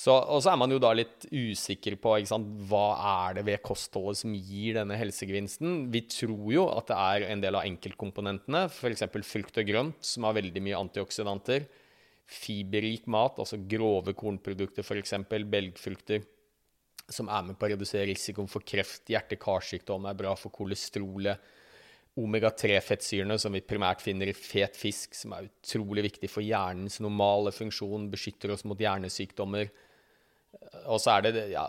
[0.00, 2.84] Så, og så er man jo da litt usikker på ikke sant, hva
[3.26, 5.90] er det ved kostholdet som gir denne helsegevinsten.
[5.92, 9.04] Vi tror jo at det er en del av enkeltkomponentene, f.eks.
[9.28, 11.66] frukt og grønt, som har veldig mye antioksidanter.
[12.30, 15.16] Fiberrik mat, altså grove kornprodukter, f.eks.
[15.50, 16.22] belgfrukter,
[17.10, 21.56] som er med på å redusere risikoen for kreft, hjerte-karsykdom, er bra for kolesterolet
[22.20, 27.52] omega-3-fettsyrene, som vi primært finner i fet fisk, som er utrolig viktig for hjernens normale
[27.54, 29.70] funksjon, beskytter oss mot hjernesykdommer.
[30.90, 31.68] Og så er det ja,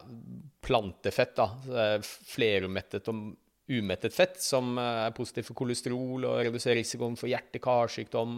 [0.65, 2.01] plantefett, da.
[2.05, 3.31] Flerumettet og
[3.71, 8.33] umettet fett, som er positivt for kolesterol og reduserer risikoen for hjerte-karsykdom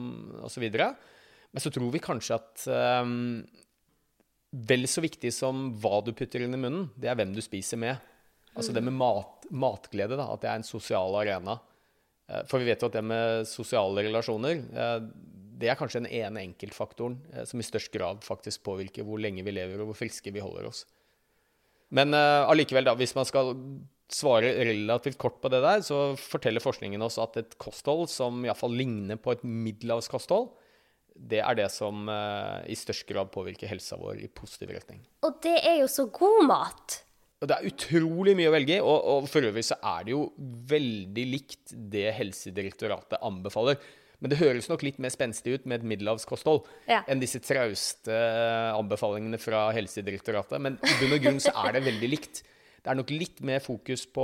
[0.46, 0.68] osv.
[1.54, 2.64] Men så tror vi kanskje at
[3.06, 3.44] um,
[4.54, 7.80] vel så viktig som hva du putter inn i munnen, det er hvem du spiser
[7.82, 8.02] med.
[8.54, 11.58] Altså det med mat, matglede, da, at det er en sosial arena.
[12.30, 15.00] Eh, for vi vet jo at det med sosiale relasjoner, eh,
[15.64, 19.46] det er kanskje den ene enkeltfaktoren eh, som i størst grad faktisk påvirker hvor lenge
[19.46, 20.86] vi lever og hvor friske vi holder oss.
[21.94, 23.52] Men allikevel, da, hvis man skal
[24.10, 28.74] svare relativt kort på det der, så forteller forskningen oss at et kosthold som iallfall
[28.74, 30.48] ligner på et middelhavskosthold,
[31.16, 35.04] det er det som i størst grad påvirker helsa vår i positiv retning.
[35.26, 37.04] Og det er jo så god mat!
[37.44, 40.14] Og det er utrolig mye å velge i, og, og, for øvrig så er det
[40.14, 40.22] jo
[40.70, 43.76] veldig likt det Helsedirektoratet anbefaler.
[44.24, 47.02] Men det høres nok litt mer spenstig ut med et middelhavskosthold ja.
[47.12, 48.16] enn disse trauste
[48.72, 50.64] anbefalingene fra Helsedirektoratet.
[50.64, 52.40] Men i bunn og grunn så er det veldig likt.
[52.80, 54.24] Det er nok litt mer fokus på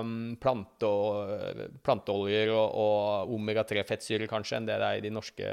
[0.00, 5.52] um, plante og, planteoljer og, og omega-3-fettsyrer kanskje enn det det er i de norske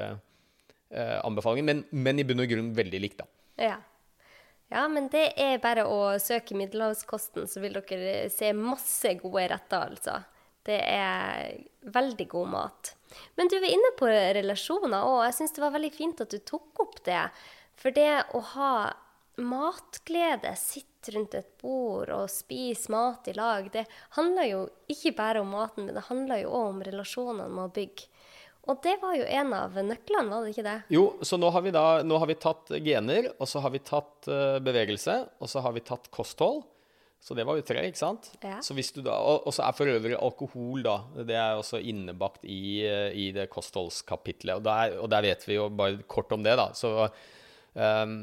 [0.95, 1.73] uh, anbefalingene.
[1.73, 3.29] Men, men, i bunn og grunn veldig likt, da.
[3.69, 3.77] Ja.
[4.69, 9.95] Ja, men det er bare å søke middelhavskosten, så vil dere se masse gode retter,
[9.95, 10.19] altså.
[10.67, 11.55] Det er
[11.89, 12.91] veldig god mat.
[13.39, 15.23] Men du var inne på relasjoner òg.
[15.25, 17.23] Jeg syns det var veldig fint at du tok opp det.
[17.79, 18.73] For det å ha
[19.39, 23.85] matglede, sitte rundt et bord og spise mat i lag, det
[24.17, 27.73] handler jo ikke bare om maten, men det handler jo òg om relasjonene med å
[27.79, 28.09] bygge.
[28.69, 30.79] Og det var jo en av nøklene, var det ikke det?
[30.93, 33.81] Jo, så nå har vi, da, nå har vi tatt gener, og så har vi
[33.81, 36.61] tatt uh, bevegelse, og så har vi tatt kosthold.
[37.19, 38.29] Så det var jo tre, ikke sant?
[38.39, 38.61] Ja.
[38.63, 40.95] Så da, og, og, så er for øvrig alkohol, da.
[41.27, 44.55] Det er også innebakt i, i det kostholdskapitlet.
[44.55, 46.69] Og der, og der, vet vi jo bare kort om det, da.
[46.77, 46.93] Så,
[47.75, 48.15] um,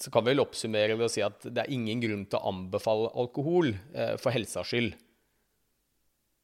[0.00, 2.54] så kan vi vel oppsummere ved å si at det er ingen grunn til å
[2.54, 4.96] anbefale alkohol uh, for helsas skyld.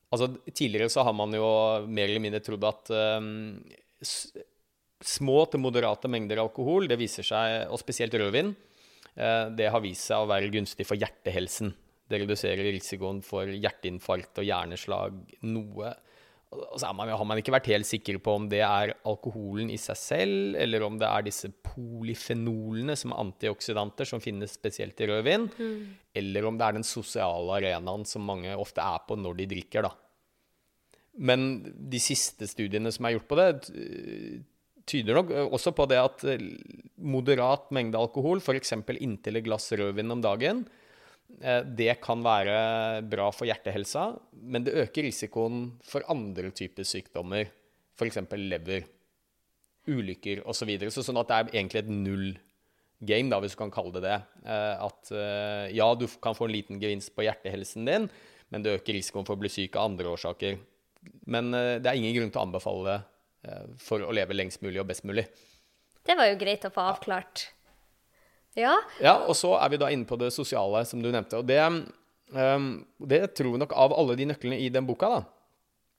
[0.08, 1.48] Altså, tidligere så har man jo
[1.84, 3.58] mer eller mindre trodd at um,
[5.04, 8.54] små til moderate mengder alkohol, det viser seg, og spesielt rødvin,
[9.20, 11.74] uh, det har vist seg å være gunstig for hjertehelsen.
[12.08, 15.92] Det reduserer risikoen for hjerteinfarkt og hjerneslag noe.
[16.48, 19.76] Og så man, har man ikke vært helt sikker på om det er alkoholen i
[19.80, 25.10] seg selv, eller om det er disse polyfenolene som er antioksidanter, som finnes spesielt i
[25.10, 25.82] rødvin, mm.
[26.16, 29.90] eller om det er den sosiale arenaen som mange ofte er på når de drikker,
[29.90, 29.92] da.
[31.18, 31.48] Men
[31.90, 33.48] de siste studiene som er gjort på det,
[34.88, 36.24] tyder nok også på det at
[36.96, 38.72] moderat mengde alkohol, f.eks.
[38.96, 40.64] inntil et glass rødvin om dagen,
[41.28, 44.08] det kan være bra for hjertehelsa,
[44.48, 47.50] men det øker risikoen for andre typer sykdommer,
[47.98, 48.18] f.eks.
[48.32, 48.86] lever,
[49.88, 50.62] ulykker osv.
[50.62, 50.92] Så videre.
[50.94, 52.30] så sånn at det er egentlig et null
[52.98, 54.16] game, da, hvis du kan kalle det det.
[54.48, 58.08] Eh, at eh, ja, du kan få en liten gevinst på hjertehelsen din,
[58.48, 60.58] men det øker risikoen for å bli syk av andre årsaker.
[61.30, 64.88] Men det er ingen grunn til å anbefale det for å leve lengst mulig og
[64.88, 65.28] best mulig.
[66.04, 67.44] Det var jo greit å få avklart.
[67.46, 67.57] Ja.
[68.58, 69.16] Ja.
[69.26, 71.40] Og så er vi da inne på det sosiale, som du nevnte.
[71.40, 71.58] Og det,
[72.34, 72.70] um,
[73.10, 75.20] det tror vi nok av alle de nøklene i den boka, da,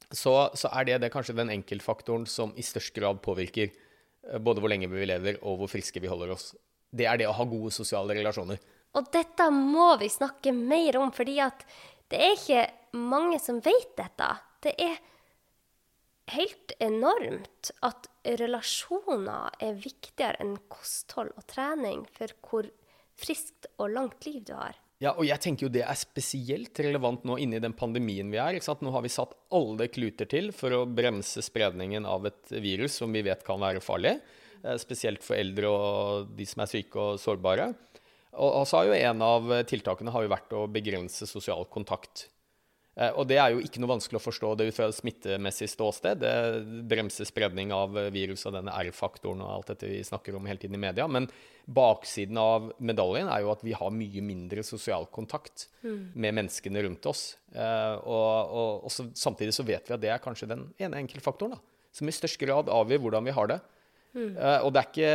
[0.10, 4.63] så, så, er det, det kanskje den enkeltfaktoren som i størst grad påvirker uh, både
[4.63, 6.52] hvor lenge vi lever, og hvor friske vi holder oss.
[6.89, 8.62] Det er det å ha gode sosiale relasjoner.
[8.98, 11.62] Og dette må vi snakke mer om, fordi at
[12.10, 12.63] det er ikke
[12.98, 14.30] mange som vet dette.
[14.65, 14.98] Det er
[16.34, 22.70] helt enormt at relasjoner er viktigere enn kosthold og trening for hvor
[23.20, 24.78] friskt og langt liv du har.
[25.00, 28.58] Ja, og jeg tenker jo det er spesielt relevant nå inni den pandemien vi er.
[28.58, 28.82] ikke sant?
[28.84, 33.15] Nå har vi satt alle kluter til for å bremse spredningen av et virus som
[33.15, 34.18] vi vet kan være farlig.
[34.60, 37.70] Eh, spesielt for eldre og de som er syke og sårbare.
[38.39, 42.28] Og så har jo en av tiltakene vært å begrense sosial kontakt.
[43.00, 45.70] Eh, og det er jo ikke noe vanskelig å forstå det ut fra et smittemessig
[45.72, 46.20] ståsted.
[46.20, 50.60] Det bremser spredning av virus og denne R-faktoren og alt dette vi snakker om hele
[50.60, 51.08] tiden i media.
[51.08, 51.30] Men
[51.70, 56.12] baksiden av medaljen er jo at vi har mye mindre sosial kontakt mm.
[56.14, 57.26] med menneskene rundt oss.
[57.54, 61.00] Eh, og, og, og så, samtidig så vet vi at det er kanskje den ene
[61.06, 61.62] enkeltfaktoren da,
[61.96, 63.62] som i størst grad avgjør hvordan vi har det.
[64.10, 64.34] Mm.
[64.34, 65.10] Uh, og det, ikke,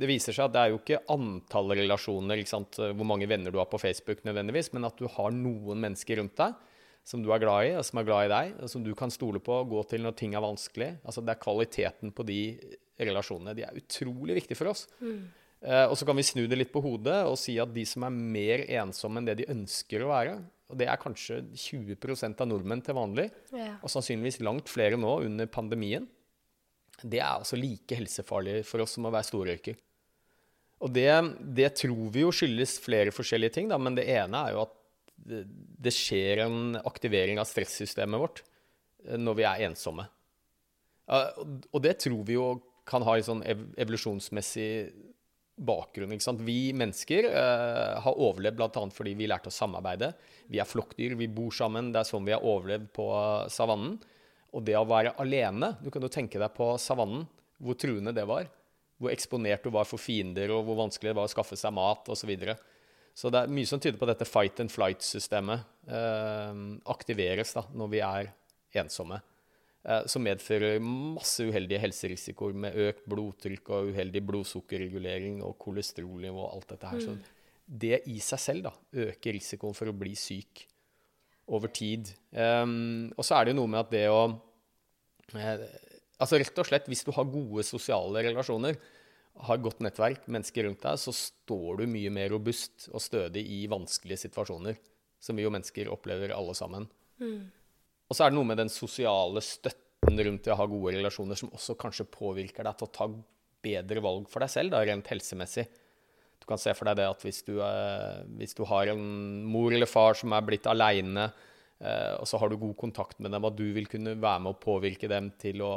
[0.00, 2.62] det, viser seg at det er jo ikke antall relasjoner, ikke
[2.96, 6.32] hvor mange venner du har på Facebook, nødvendigvis, men at du har noen mennesker rundt
[6.40, 6.56] deg
[7.06, 9.12] som du er glad i, og som er glad i deg, og som du kan
[9.12, 10.90] stole på og gå til når ting er vanskelig.
[11.02, 12.40] Altså, det er kvaliteten på de
[12.98, 13.56] relasjonene.
[13.56, 14.84] De er utrolig viktige for oss.
[15.00, 15.22] Mm.
[15.60, 18.04] Eh, og så kan vi snu det litt på hodet og si at de som
[18.06, 20.36] er mer ensomme enn det de ønsker å være,
[20.68, 23.78] og det er kanskje 20% av nordmenn til vanlig, yeah.
[23.80, 26.04] og sannsynligvis langt flere nå under pandemien,
[27.02, 29.78] det er altså like helsefarlig for oss som å være storrøyker.
[30.84, 31.08] Og det,
[31.56, 34.74] det, tror vi jo skyldes flere forskjellige ting, da, men det ene er jo at
[35.24, 38.42] det skjer en aktivering av stressystemet vårt
[39.06, 40.06] eh, når vi er ensomme.
[41.08, 42.50] Og det tror vi jo
[42.88, 44.68] kan ha en sånn evolusjonsmessig
[45.58, 46.12] bakgrunn.
[46.14, 46.42] Ikke sant?
[46.44, 48.84] Vi mennesker uh, har overlevd bl.a.
[48.94, 50.12] fordi vi lærte å samarbeide.
[50.52, 51.90] Vi er flokkdyr, vi bor sammen.
[51.92, 53.08] Det er sånn vi har overlevd på
[53.52, 53.98] savannen.
[54.56, 57.26] Og det å være alene Du kan jo tenke deg på savannen,
[57.60, 58.48] hvor truende det var.
[58.98, 62.08] Hvor eksponert du var for fiender, og hvor vanskelig det var å skaffe seg mat
[62.08, 62.22] osv.
[62.22, 62.56] Så, videre.
[63.18, 66.60] Så det er mye som tyder på dette fight and flight-systemet eh,
[66.92, 68.30] aktiveres da, når vi er
[68.78, 69.18] ensomme.
[69.88, 76.52] Eh, som medfører masse uheldige helserisikoer med økt blodtrykk og uheldig blodsukkerregulering og kolesterolnivå og
[76.52, 77.02] alt dette her.
[77.02, 77.06] Mm.
[77.06, 78.72] Så det i seg selv da,
[79.08, 80.62] øker risikoen for å bli syk
[81.58, 82.12] over tid.
[82.30, 82.66] Eh,
[83.16, 84.22] og så er det jo noe med at det å
[85.34, 85.68] eh,
[86.18, 88.74] Altså rett og slett, hvis du har gode sosiale relasjoner,
[89.46, 93.60] har godt nettverk, mennesker rundt deg, så står du mye mer robust og stødig i
[93.70, 94.78] vanskelige situasjoner.
[95.22, 96.86] Som vi jo mennesker opplever alle sammen.
[97.18, 97.48] Mm.
[98.08, 101.38] Og så er det noe med den sosiale støtten rundt det å ha gode relasjoner
[101.38, 103.08] som også kanskje påvirker deg til å ta
[103.64, 105.66] bedre valg for deg selv, da, rent helsemessig.
[106.38, 109.02] Du kan se for deg det at hvis du, eh, hvis du har en
[109.50, 111.28] mor eller far som er blitt aleine,
[111.82, 114.54] eh, og så har du god kontakt med dem, at du vil kunne være med
[114.54, 115.74] å påvirke dem til å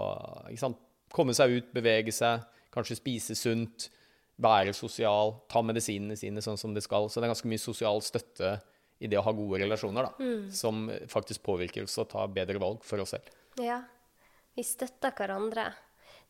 [0.62, 0.80] sant,
[1.12, 3.89] komme seg ut, bevege seg, Kanskje spise sunt,
[4.41, 7.10] være sosial, ta medisinene sine sånn som det skal.
[7.10, 8.55] Så det er ganske mye sosial støtte
[9.01, 10.49] i det å ha gode relasjoner, da, mm.
[10.53, 13.31] som faktisk påvirker oss å ta bedre valg for oss selv.
[13.62, 13.81] Ja,
[14.55, 15.71] vi støtter hverandre.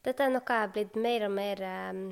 [0.02, 2.06] Dette er noe jeg har blitt mer og mer um,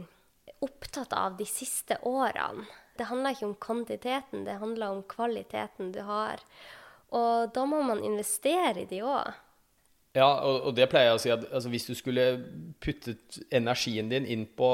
[0.68, 2.68] opptatt av de siste årene.
[3.00, 6.44] Det handler ikke om kvantiteten, det handler om kvaliteten du har.
[7.16, 9.32] Og da må man investere i de òg.
[10.18, 12.24] Ja, og, og, det pleier jeg å si at altså, hvis du skulle
[12.82, 14.70] puttet energien din inn på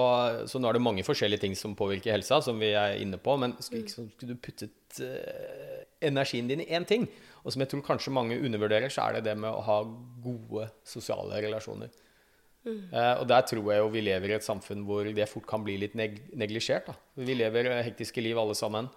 [0.47, 3.35] Så nå er det mange forskjellige ting som påvirker helsa, som vi er inne på,
[3.41, 7.03] men skulle, ikke, skulle du puttet uh, energien din i én ting,
[7.43, 9.77] og som jeg tror kanskje mange undervurderer, så er det det med å ha
[10.23, 11.91] gode sosiale relasjoner.
[12.63, 12.79] Mm.
[12.93, 15.65] Uh, og der tror jeg jo vi lever i et samfunn hvor det fort kan
[15.67, 16.87] bli litt neg neglisjert.
[16.87, 16.95] Da.
[17.27, 18.87] Vi lever hektiske liv alle sammen,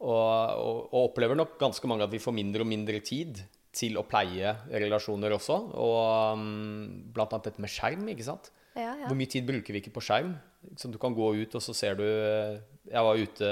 [0.00, 3.44] og, og, og opplever nok ganske mange at vi får mindre og mindre tid
[3.74, 5.58] til å pleie relasjoner også.
[5.80, 8.06] Og um, blant annet dette med skjerm.
[8.12, 8.50] ikke sant?
[8.74, 9.06] Ja, ja.
[9.06, 10.34] Hvor mye tid bruker vi ikke på skjerm?
[10.80, 13.50] Så du kan gå ut, og så ser du Jeg var ute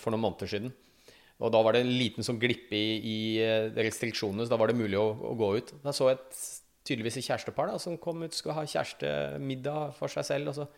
[0.00, 0.74] for noen måneder siden.
[1.42, 4.70] Og da var det en liten sånn glippe i, i eh, restriksjonene, så da var
[4.70, 5.72] det mulig å, å gå ut.
[5.82, 6.38] Da så jeg et,
[6.86, 10.52] tydeligvis et kjærestepar da, som kom ut skulle ha kjærestemiddag for seg selv.
[10.52, 10.68] Og så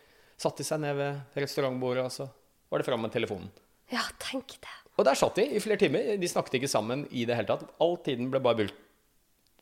[0.41, 2.29] satte de seg ned ved restaurantbordet, og så
[2.73, 3.53] var det fram med telefonen.
[3.93, 4.75] Ja, tenk det.
[4.97, 6.15] Og der satt de i flere timer.
[6.19, 7.69] De snakket ikke sammen i det hele tatt.
[7.85, 8.81] All tiden ble bare brukt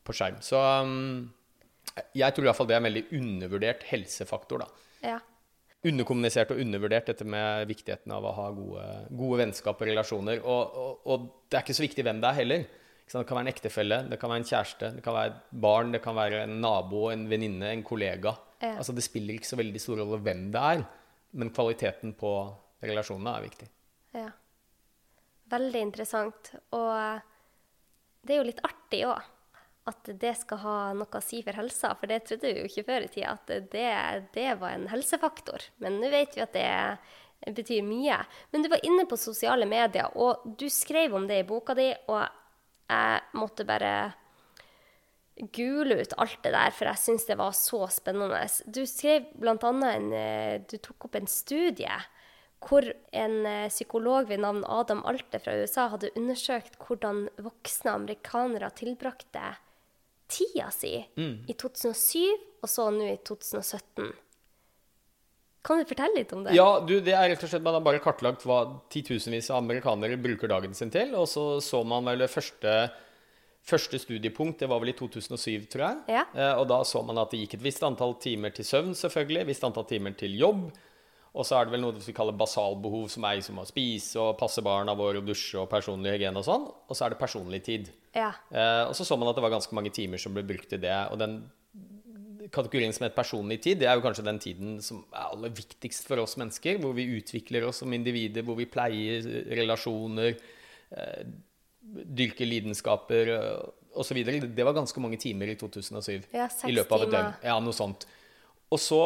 [0.05, 0.37] på skjerm.
[0.45, 1.25] Så um,
[2.15, 4.65] jeg tror iallfall det er en veldig undervurdert helsefaktor.
[4.65, 4.85] da.
[5.05, 5.19] Ja.
[5.85, 10.41] Underkommunisert og undervurdert dette med viktigheten av å ha gode, gode vennskap og relasjoner.
[10.41, 12.65] Og, og, og, det er ikke så viktig hvem det er heller.
[13.05, 15.91] Det kan være en ektefelle, det kan være en kjæreste, det kan være et barn,
[15.93, 18.33] det kan være en nabo, en venninne, en kollega.
[18.63, 18.79] Ja.
[18.79, 20.81] Altså Det spiller ikke så veldig stor rolle hvem det er,
[21.37, 22.31] men kvaliteten på
[22.81, 23.69] relasjonene er viktig.
[24.17, 24.31] Ja.
[25.53, 26.49] Veldig interessant.
[26.73, 27.21] Og
[28.25, 29.34] det er jo litt artig òg
[29.85, 31.93] at det skal ha noe å si for helsa.
[31.99, 33.91] For det trodde vi jo ikke før i tida, at det,
[34.33, 35.69] det var en helsefaktor.
[35.83, 38.17] Men nå vet vi at det betyr mye.
[38.51, 41.91] Men du var inne på sosiale medier, og du skrev om det i boka di,
[42.09, 42.23] og
[42.89, 43.93] jeg måtte bare
[45.53, 48.41] gule ut alt det der, for jeg syns det var så spennende.
[48.65, 49.55] Du skrev bl.a.
[49.91, 50.11] en
[50.69, 52.01] Du tok opp en studie
[52.65, 58.71] hvor en eh, psykolog ved navn Adam Alte fra USA hadde undersøkt hvordan voksne amerikanere
[58.79, 59.51] tilbrakte
[60.31, 61.45] tida si mm.
[61.49, 62.21] i 2007,
[62.63, 64.13] og så nå i 2017.
[65.65, 66.53] Kan du fortelle litt om det?
[66.53, 68.59] Ja, du, det er rett og slett Man har bare kartlagt hva
[68.93, 71.15] titusenvis av amerikanere bruker dagen sin til.
[71.17, 72.75] Og så så man vel det første
[73.65, 76.01] Første studiepunkt det var vel i 2007, tror jeg.
[76.13, 76.27] Ja.
[76.37, 79.39] Eh, og da så man at det gikk et visst antall timer til søvn, selvfølgelig.
[79.41, 80.67] Et visst antall timer til jobb.
[81.33, 84.37] Og så er det vel noe vi kaller basalbehov, som er som å spise og
[84.37, 86.67] passe barna våre og dusje og personlig hygiene og sånn.
[86.69, 87.89] Og så er det personlig tid.
[88.15, 88.31] Ja.
[88.49, 90.81] Eh, og så så man at det var ganske mange timer som ble brukt til
[90.81, 90.95] det.
[91.11, 91.39] Og den
[92.53, 96.07] kategorien som het personlig tid, det er jo kanskje den tiden som er aller viktigst
[96.07, 96.79] for oss mennesker.
[96.81, 99.25] Hvor vi utvikler oss som individer, hvor vi pleier
[99.59, 100.37] relasjoner,
[100.95, 101.23] eh,
[101.85, 104.21] dyrker lidenskaper eh, osv.
[104.25, 106.29] Det var ganske mange timer i 2007.
[106.33, 107.33] Ja, seks I løpet av et døgn.
[107.49, 108.07] Ja, noe sånt.
[108.73, 109.01] Og så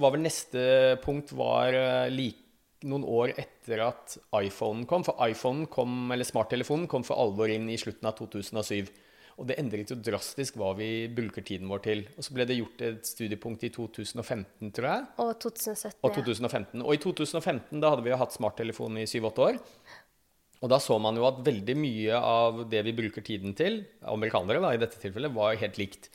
[0.00, 0.62] var vel neste
[1.04, 2.39] punkt var eh, lik,
[2.88, 5.04] noen år etter at iPhonen kom.
[5.06, 8.90] For iPhone kom, eller smarttelefonen kom for alvor inn i slutten av 2007.
[9.40, 12.02] Og det endret jo drastisk hva vi bruker tiden vår til.
[12.18, 15.06] Og så ble det gjort et studiepunkt i 2015, tror jeg.
[15.24, 15.96] Og 2017.
[16.04, 16.16] Og ja.
[16.18, 16.84] 2015.
[16.84, 19.60] Og i 2015 da hadde vi jo hatt smarttelefon i 7-8 år.
[20.60, 24.60] Og da så man jo at veldig mye av det vi bruker tiden til, amerikanere
[24.60, 26.10] da, i dette tilfellet, var helt likt.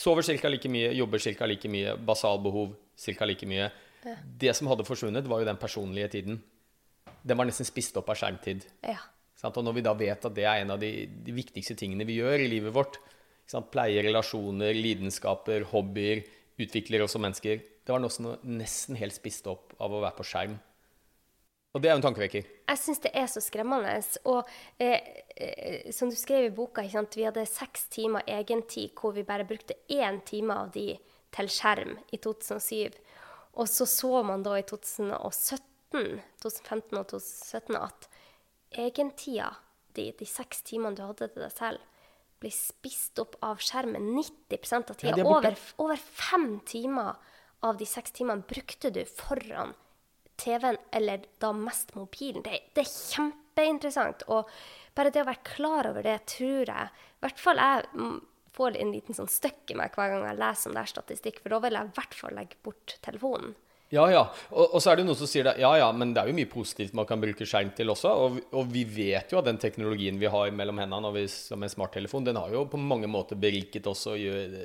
[0.00, 0.48] Sover ca.
[0.48, 1.46] like mye, jobber ca.
[1.46, 3.28] like mye, basalbehov ca.
[3.28, 3.68] like mye.
[4.02, 6.40] Det som hadde forsvunnet, var jo den personlige tiden.
[7.22, 8.66] Den var nesten spist opp av skjermtid.
[8.86, 8.98] Ja.
[9.38, 9.56] Sant?
[9.58, 12.20] Og når vi da vet at det er en av de, de viktigste tingene vi
[12.20, 12.98] gjør i livet vårt,
[13.72, 16.22] pleie relasjoner, lidenskaper, hobbyer,
[16.62, 20.16] utvikler oss som mennesker Det var noe som nesten helt spist opp av å være
[20.16, 20.54] på skjerm.
[21.72, 22.48] Og det er jo en tankevekker.
[22.68, 23.94] Jeg syns det er så skremmende.
[24.28, 24.48] Og
[24.78, 29.48] eh, eh, som du skrev i boka, vi hadde seks timer egentid hvor vi bare
[29.48, 30.92] brukte én time av de
[31.32, 32.92] til skjerm i 2007.
[33.60, 38.08] Og så så man da i 2017, 2015 og 2017 at
[38.72, 39.50] egentida
[39.92, 41.82] di, de seks timene du hadde til deg selv,
[42.42, 45.20] ble spist opp av skjermen 90% av Ja, tida.
[45.20, 47.20] er over, over fem timer
[47.62, 49.76] av de seks timene brukte du foran
[50.42, 52.42] TV-en, eller da mest mobilen.
[52.42, 54.24] Det, det er kjempeinteressant.
[54.32, 54.48] Og
[54.96, 58.08] bare det å være klar over det, tror jeg I hvert fall jeg
[58.56, 61.42] får en liten sånn støkk i meg hver gang jeg leser om det er statistikk,
[61.42, 63.54] for da vil jeg i hvert fall legge bort telefonen.
[63.92, 64.22] Ja, ja.
[64.56, 65.52] Og, og så er det noen som sier det.
[65.60, 68.12] Ja, ja, men det er jo mye positivt man kan bruke skjerm til også.
[68.24, 71.72] Og, og vi vet jo at den teknologien vi har mellom hendene vi, som en
[71.72, 74.56] smarttelefon, den har jo på mange måter beriket oss og gjør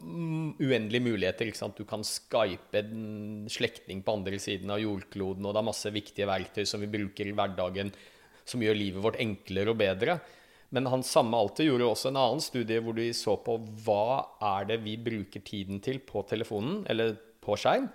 [0.00, 1.50] mm, uendelige muligheter.
[1.50, 1.76] ikke sant?
[1.76, 6.30] Du kan skype en slektning på andre siden av jordkloden, og det er masse viktige
[6.32, 7.92] verktøy som vi bruker i hverdagen
[8.48, 10.16] som gjør livet vårt enklere og bedre.
[10.70, 14.04] Men han samme alltid gjorde også en annen studie hvor de så på hva
[14.52, 17.88] er det vi bruker tiden til på telefonen, eller på skjerm,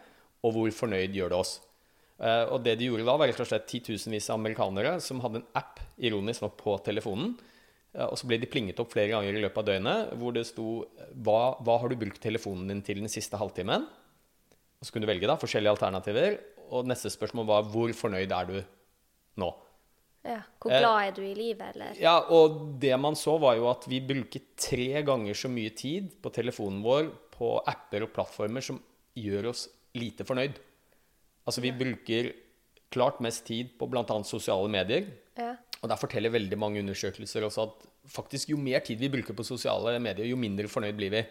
[0.44, 1.54] og hvor fornøyd gjør det oss.
[2.20, 5.42] Eh, og det de gjorde da, var rett og slett titusenvis av amerikanere som hadde
[5.42, 7.34] en app ironisk nok på telefonen.
[7.96, 10.46] Eh, og så ble de plinget opp flere ganger i løpet av døgnet hvor det
[10.48, 10.70] sto
[11.26, 13.88] hva, hva har du brukt telefonen din til den siste halvtimen?
[14.80, 16.40] Og så kunne du velge da, forskjellige alternativer.
[16.76, 18.58] Og neste spørsmål var hvor fornøyd er du
[19.40, 19.52] nå?
[20.26, 20.40] Ja.
[20.60, 21.98] Hvor glad er du i livet, eller?
[22.02, 26.10] Ja, og det man så var jo at vi bruker tre ganger så mye tid
[26.22, 28.80] på telefonen vår på apper og plattformer som
[29.16, 30.58] gjør oss lite fornøyd.
[31.46, 32.32] Altså vi bruker
[32.94, 34.06] klart mest tid på bl.a.
[34.26, 35.12] sosiale medier.
[35.38, 35.54] Ja.
[35.82, 39.46] Og der forteller veldig mange undersøkelser også at faktisk jo mer tid vi bruker på
[39.46, 41.24] sosiale medier, jo mindre fornøyd blir vi.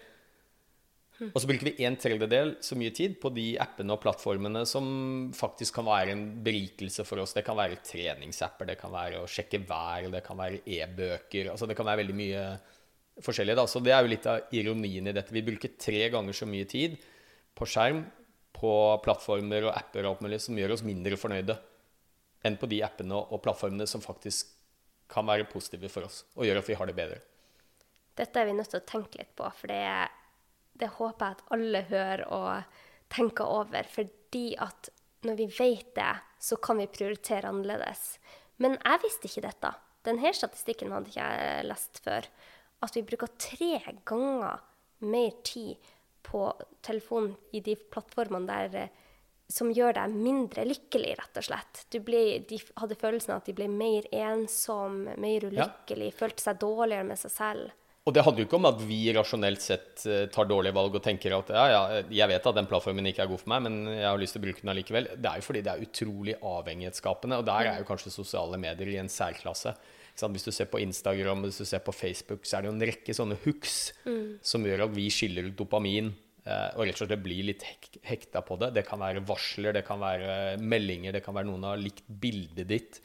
[1.22, 4.86] Og så bruker vi en tredjedel så mye tid på de appene og plattformene som
[5.36, 7.36] faktisk kan være en berikelse for oss.
[7.36, 11.52] Det kan være treningsapper, det kan være å sjekke vær, det kan være e-bøker.
[11.52, 12.42] altså Det kan være veldig mye
[13.22, 13.54] forskjellig.
[13.54, 15.34] da, Så det er jo litt av ironien i dette.
[15.34, 16.98] Vi bruker tre ganger så mye tid
[17.54, 18.02] på skjerm,
[18.54, 18.72] på
[19.04, 21.56] plattformer og apper og mulig som gjør oss mindre fornøyde
[22.44, 24.50] enn på de appene og plattformene som faktisk
[25.10, 27.22] kan være positive for oss og gjør at vi har det bedre.
[28.14, 29.80] Dette er vi nødt til å tenke litt på, for det,
[30.80, 32.76] det håper jeg at alle hører og
[33.14, 33.86] tenker over.
[33.90, 34.90] Fordi at
[35.24, 36.12] når vi vet det,
[36.42, 38.18] så kan vi prioritere annerledes.
[38.62, 39.72] Men jeg visste ikke dette.
[40.04, 42.28] Denne statistikken hadde ikke jeg lest før.
[42.84, 44.60] At vi bruker tre ganger
[45.04, 45.92] mer tid
[46.24, 46.46] på
[46.84, 49.00] telefonen i de plattformene der eh,
[49.50, 51.82] som gjør deg mindre lykkelig, rett og slett.
[51.92, 56.62] Du ble, de hadde følelsen av at de ble mer ensom, mer ulykkelig, følte seg
[56.62, 57.74] dårligere med seg selv.
[58.04, 61.00] Og det handler jo ikke om at vi rasjonelt sett eh, tar dårlige valg og
[61.06, 63.78] tenker at ja, ja, jeg vet at den plattformen ikke er god for meg, men
[63.94, 65.06] jeg har lyst til å bruke den allikevel.
[65.16, 68.90] Det er jo fordi det er utrolig avhengighetsskapende, og der er jo kanskje sosiale medier
[68.92, 69.72] i en særklasse.
[70.20, 72.84] Hvis du ser på Instagram hvis du ser på Facebook, så er det jo en
[72.86, 73.78] rekke sånne hooks
[74.46, 76.12] som gjør at vi skiller ut dopamin.
[76.44, 78.74] eh, Og rett og slett blir litt hek hekta på det.
[78.76, 82.68] Det kan være varsler, det kan være meldinger, det kan være noen har likt bildet
[82.68, 83.00] ditt.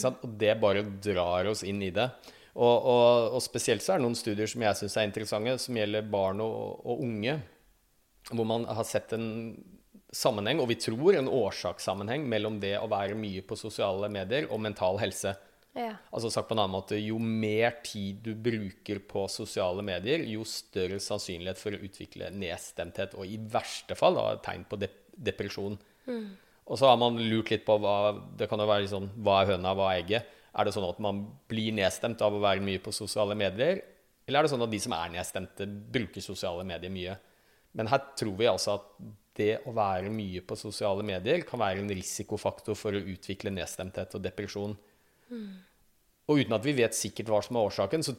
[0.00, 0.24] Sant?
[0.24, 2.08] Og det bare drar oss inn i det.
[2.54, 5.78] Og, og, og spesielt så er det noen studier som jeg syns er interessante, som
[5.78, 7.38] gjelder barn og, og unge.
[8.30, 9.26] Hvor man har sett en
[10.14, 14.62] sammenheng, og vi tror en årsakssammenheng, mellom det å være mye på sosiale medier og
[14.62, 15.34] mental helse.
[15.74, 15.96] Ja.
[16.14, 20.46] Altså sagt på en annen måte, Jo mer tid du bruker på sosiale medier, jo
[20.46, 25.76] større sannsynlighet for å utvikle nedstemthet, og i verste fall da, tegn på dep depresjon.
[26.66, 29.52] Og så har man lurt litt på hva det kan jo være sånn, hva er
[29.52, 30.32] høna, hva er egget.
[30.54, 33.82] Er det sånn at man blir nedstemt av å være mye på sosiale medier?
[34.24, 37.16] Eller er det sånn at de som er nedstemte, bruker sosiale medier mye?
[37.74, 38.90] Men her tror vi altså at
[39.34, 44.14] det å være mye på sosiale medier kan være en risikofaktor for å utvikle nedstemthet
[44.14, 44.76] og depresjon.
[46.30, 48.14] Og uten at vi vet sikkert hva som er årsaken, så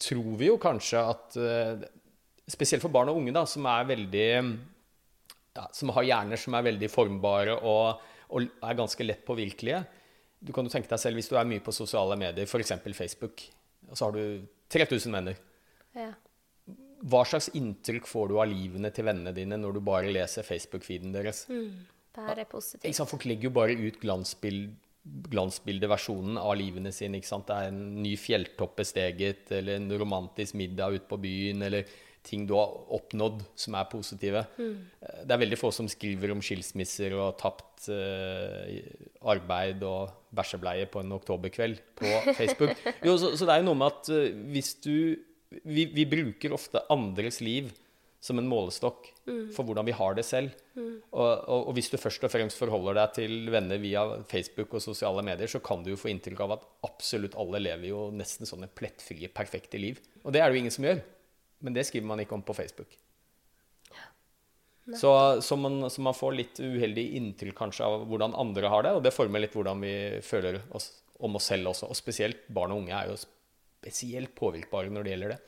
[0.00, 1.86] tror vi jo kanskje at eh,
[2.46, 6.68] Spesielt for barn og unge, da, som er veldig ja, Som har hjerner som er
[6.68, 9.80] veldig formbare og, og er ganske lett påvirkelige.
[10.40, 12.74] Du kan jo tenke deg selv hvis du er mye på sosiale medier, f.eks.
[12.96, 13.42] Facebook,
[13.88, 15.38] og så har du 3000 venner.
[15.96, 16.10] Ja.
[17.06, 21.14] Hva slags inntrykk får du av livene til vennene dine når du bare leser Facebook-feeden
[21.14, 21.44] deres?
[21.48, 22.84] Det her er positivt.
[22.84, 23.12] Ikke sant?
[23.12, 24.70] Folk legger jo bare ut glansbild,
[25.30, 27.20] glansbildeversjonen av livene sine.
[27.20, 27.46] Ikke sant?
[27.48, 31.86] Det er en ny fjelltopp besteget, eller en romantisk middag ute på byen, eller
[32.26, 34.42] ting du har oppnådd som er positive.
[34.58, 34.74] Mm.
[35.22, 38.82] Det er veldig få som skriver om skilsmisser og tapt eh,
[39.30, 42.74] arbeid og bæsjebleie på en oktoberkveld på Facebook.
[43.06, 44.94] Jo, så, så det er jo noe med at eh, hvis du
[45.62, 47.70] vi, vi bruker ofte andres liv
[48.26, 49.06] som en målestokk
[49.54, 50.54] for hvordan vi har det selv.
[50.76, 54.82] Og, og, og hvis du først og fremst forholder deg til venner via Facebook og
[54.82, 58.48] sosiale medier, så kan du jo få inntrykk av at absolutt alle lever jo nesten
[58.48, 60.00] sånne plettfrie, perfekte liv.
[60.24, 61.04] Og det er det jo ingen som gjør.
[61.64, 62.98] Men det skriver man ikke om på Facebook.
[64.94, 68.92] Så, så, man, så man får litt uheldig inntrykk kanskje av hvordan andre har det,
[68.94, 70.92] og det former litt hvordan vi føler oss
[71.26, 71.88] om oss selv også.
[71.90, 75.40] Og spesielt barn og unge er jo spesielt påvirkbare når det gjelder det.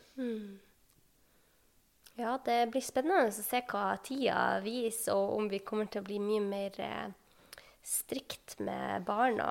[2.18, 6.08] Ja, det blir spennende å se hva tida viser, og om vi kommer til å
[6.08, 9.48] bli mye mer eh, strikt med barna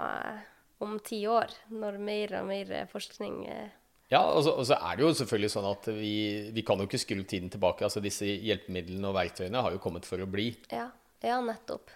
[0.83, 3.76] om ti år, når mer og mer forskning eh,
[4.11, 6.15] Ja, og så, og så er det jo selvfølgelig sånn at vi,
[6.55, 7.83] vi kan jo ikke skru tiden tilbake.
[7.83, 10.49] altså Disse hjelpemidlene og verktøyene har jo kommet for å bli.
[10.71, 10.87] Ja,
[11.25, 11.91] ja, nettopp.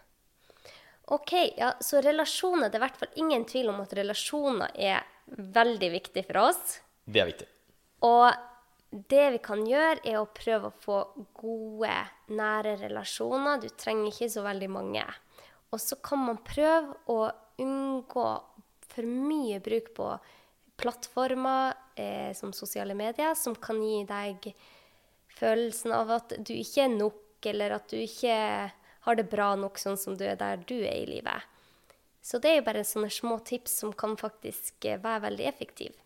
[1.12, 5.08] OK, ja, så relasjoner Det er i hvert fall ingen tvil om at relasjoner er
[5.32, 6.80] veldig viktig for oss.
[7.08, 7.48] Det er viktig.
[8.08, 8.28] Og
[8.92, 11.00] det vi kan gjøre, er å prøve å få
[11.40, 11.94] gode,
[12.36, 13.62] nære relasjoner.
[13.64, 15.06] Du trenger ikke så veldig mange.
[15.72, 17.22] Og så kan man prøve å
[17.62, 18.28] unngå
[18.92, 20.10] for mye bruk på
[20.82, 24.52] plattformer eh, som sosiale medier, som kan gi deg
[25.38, 28.36] følelsen av at du ikke er nok, eller at du ikke
[29.06, 31.48] har det bra nok sånn som du er der du er i livet.
[32.22, 35.98] Så det er jo bare sånne små tips som kan faktisk eh, være veldig effektive.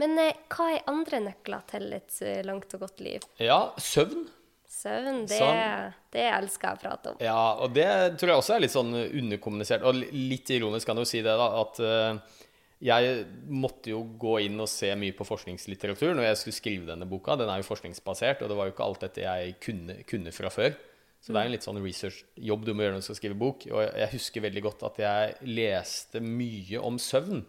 [0.00, 3.24] Men eh, hva er andre nøkler til et eh, langt og godt liv?
[3.42, 4.28] Ja, søvn.
[4.70, 5.96] Søvn, det, Sånn.
[6.14, 7.16] det elsker jeg å prate om.
[7.20, 7.88] Ja, og det
[8.20, 9.82] tror jeg også er litt sånn underkommunisert.
[9.82, 12.38] Og litt ironisk kan du si det, da, at eh,
[12.80, 17.08] jeg måtte jo gå inn og se mye på forskningslitteratur når jeg skulle skrive denne
[17.08, 17.36] boka.
[17.36, 20.52] Den er jo forskningsbasert, og det var jo ikke alt dette jeg kunne, kunne fra
[20.52, 20.78] før.
[21.20, 23.66] Så det er en litt sånn researchjobb du må gjøre når du skal skrive bok.
[23.68, 27.42] Og jeg husker veldig godt at jeg leste mye om søvn.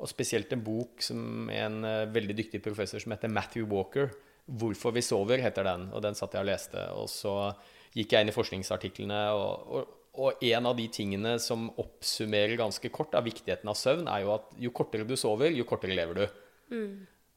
[0.00, 4.14] Og spesielt en bok som en eh, veldig dyktig professor som heter Matthew Walker.
[4.50, 6.86] 'Hvorfor vi sover' heter den, og den satt jeg og leste.
[6.94, 7.52] Og så
[7.94, 13.14] gikk jeg inn i forskningsartiklene, og, og en av de tingene som oppsummerer ganske kort
[13.14, 16.24] av viktigheten av søvn, er jo at jo kortere du sover, jo kortere lever du.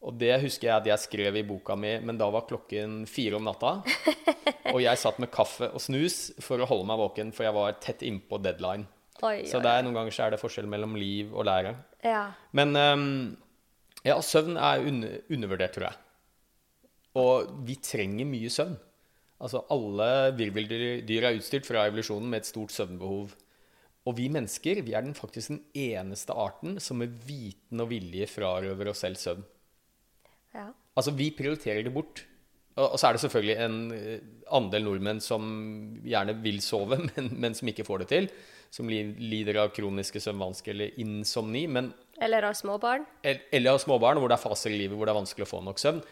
[0.03, 3.37] Og det husker jeg at jeg skrev i boka mi, men da var klokken fire
[3.37, 3.77] om natta.
[4.73, 7.75] Og jeg satt med kaffe og snus for å holde meg våken, for jeg var
[7.83, 8.87] tett innpå deadline.
[9.21, 11.75] Oi, Så er, noen ganger så er det forskjell mellom liv og lære.
[12.03, 12.23] Ja.
[12.57, 13.03] Men um,
[14.03, 15.99] ja, søvn er un undervurdert, tror jeg.
[17.21, 18.73] Og vi trenger mye søvn.
[19.43, 23.33] Altså Alle virveldyr er utstyrt fra evolusjonen med et stort søvnbehov.
[24.03, 28.27] Og vi mennesker vi er den faktisk den eneste arten som med viten og vilje
[28.27, 29.43] frarøver oss selv søvn.
[30.53, 30.71] ja.
[30.95, 32.25] Altså, vi prioriterer det bort.
[32.75, 34.19] Og og så er det selvfølgelig en eh,
[34.53, 35.43] andel nordmenn som
[36.05, 38.29] gjerne vil sove, men, men som ikke får det til.
[38.73, 41.65] Som lider av kroniske søvnvansker eller insomni.
[41.67, 41.91] Men
[42.21, 43.05] Eller har småbarn.
[43.23, 45.61] eller har småbarn hvor det er faser i livet hvor det er vanskelig å få
[45.65, 46.03] nok søvn.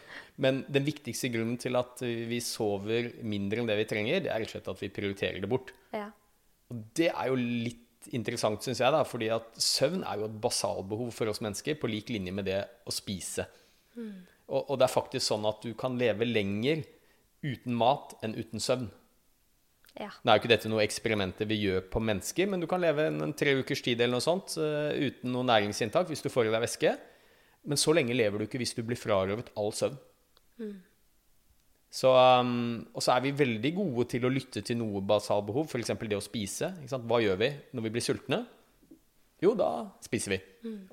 [0.42, 4.42] Men den viktigste grunnen til at vi sover mindre enn det vi trenger, det er
[4.42, 5.70] rett og slett at vi prioriterer det bort.
[5.94, 6.08] Ja.
[6.72, 10.40] Og det er jo litt interessant, syns jeg, da, fordi at søvn er jo et
[10.42, 13.46] basalbehov for oss mennesker, på lik linje med det å spise.
[14.48, 16.82] Og, og det er faktisk sånn at du kan leve lenger
[17.42, 18.90] uten mat enn uten søvn.
[19.98, 20.08] Ja.
[20.08, 23.10] Nå er jo ikke dette noe eksperimenter vi gjør på mennesker, men du kan leve
[23.10, 26.48] en, en tre ukers tid eller noe sånt eh, uten noe næringsinntak hvis du får
[26.48, 26.94] i deg væske.
[27.68, 30.00] Men så lenge lever du ikke hvis du blir frarøvet all søvn.
[31.92, 35.92] Så, um, og så er vi veldig gode til å lytte til noe basalbehov, f.eks.
[36.00, 36.72] det å spise.
[36.80, 37.04] Ikke sant?
[37.10, 38.40] Hva gjør vi når vi blir sultne?
[39.42, 39.68] jo, da
[40.04, 40.40] spiser vi.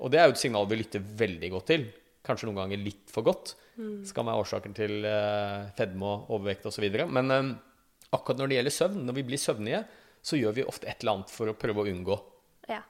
[0.02, 1.84] Og det er jo et signal vi lytter veldig godt til.
[2.26, 3.54] Kanskje noen ganger litt for godt.
[4.06, 6.84] Skal være årsaken til uh, fedme og overvekt osv.
[7.08, 7.52] Men eh,
[8.14, 9.82] akkurat når det gjelder søvn, når vi blir søvnige,
[10.22, 12.16] så gjør vi ofte et eller annet for å prøve å unngå
[12.68, 12.82] Ja.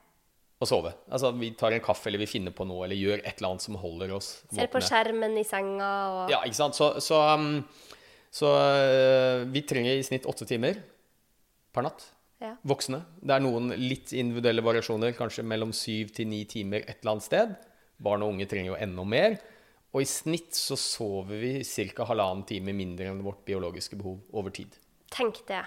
[0.61, 0.93] å sove.
[1.09, 3.61] Altså vi tar en kaffe, eller vi finner på noe, eller gjør et eller annet
[3.61, 6.75] som holder oss Ser på skjermen i senga og Ja, ikke sant.
[6.75, 7.63] Så, så, um,
[8.31, 10.81] så uh, vi trenger i snitt åtte timer
[11.71, 12.09] per natt.
[12.41, 12.55] Ja.
[12.65, 13.03] Voksne.
[13.21, 17.27] Det er noen litt individuelle variasjoner, kanskje mellom syv til ni timer et eller annet
[17.27, 17.55] sted.
[18.01, 19.37] Barn og unge trenger jo enda mer.
[19.93, 21.51] Og i snitt så sover vi
[21.93, 22.07] ca.
[22.09, 24.73] halvannen time mindre enn vårt biologiske behov over tid.
[25.11, 25.63] Tenk det.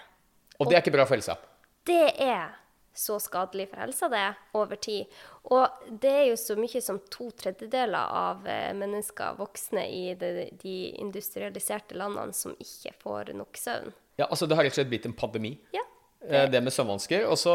[0.58, 1.36] Og det er ikke bra for helsa.
[1.84, 2.54] Det er
[2.94, 5.10] så skadelig for helsa, det, over tid.
[5.50, 10.48] Og det er jo så mye som to tredjedeler av eh, mennesker, voksne i de,
[10.62, 13.90] de industrialiserte landene, som ikke får nok søvn.
[14.20, 15.56] Ja, altså Det har rett og slett blitt en pandemi.
[15.74, 15.82] Ja.
[16.24, 17.26] Det, Det med søvnvansker.
[17.28, 17.54] Og så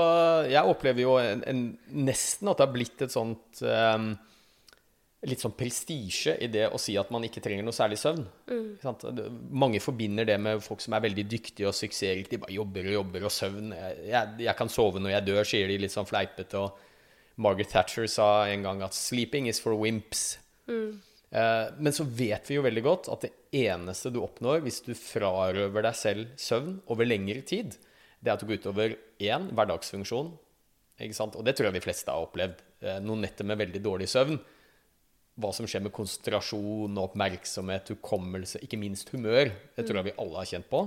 [0.52, 4.12] Jeg opplever jo en, en, nesten at det har blitt et sånt um,
[5.28, 8.22] Litt sånn prestisje i det å si at man ikke trenger noe særlig søvn.
[8.80, 9.04] Sant?
[9.52, 12.32] Mange forbinder det med folk som er veldig dyktige og suksessrike.
[12.32, 15.42] De bare jobber og jobber, og søvn jeg, jeg, jeg kan sove når jeg dør,
[15.52, 16.62] sier de litt sånn fleipete.
[16.64, 20.38] Og Margaret Thatcher sa en gang at 'sleeping is for wimps'.
[21.32, 23.34] Eh, men så vet vi jo veldig godt at det
[23.68, 27.76] eneste du oppnår hvis du frarøver deg selv søvn over lengre tid,
[28.20, 30.32] det er at du går utover én hverdagsfunksjon.
[31.00, 31.38] Ikke sant?
[31.40, 32.64] Og det tror jeg de fleste har opplevd.
[32.82, 34.40] Eh, noen netter med veldig dårlig søvn.
[35.40, 39.54] Hva som skjer med konsentrasjon oppmerksomhet, hukommelse, ikke minst humør.
[39.76, 40.84] Det tror jeg vi alle har kjent på.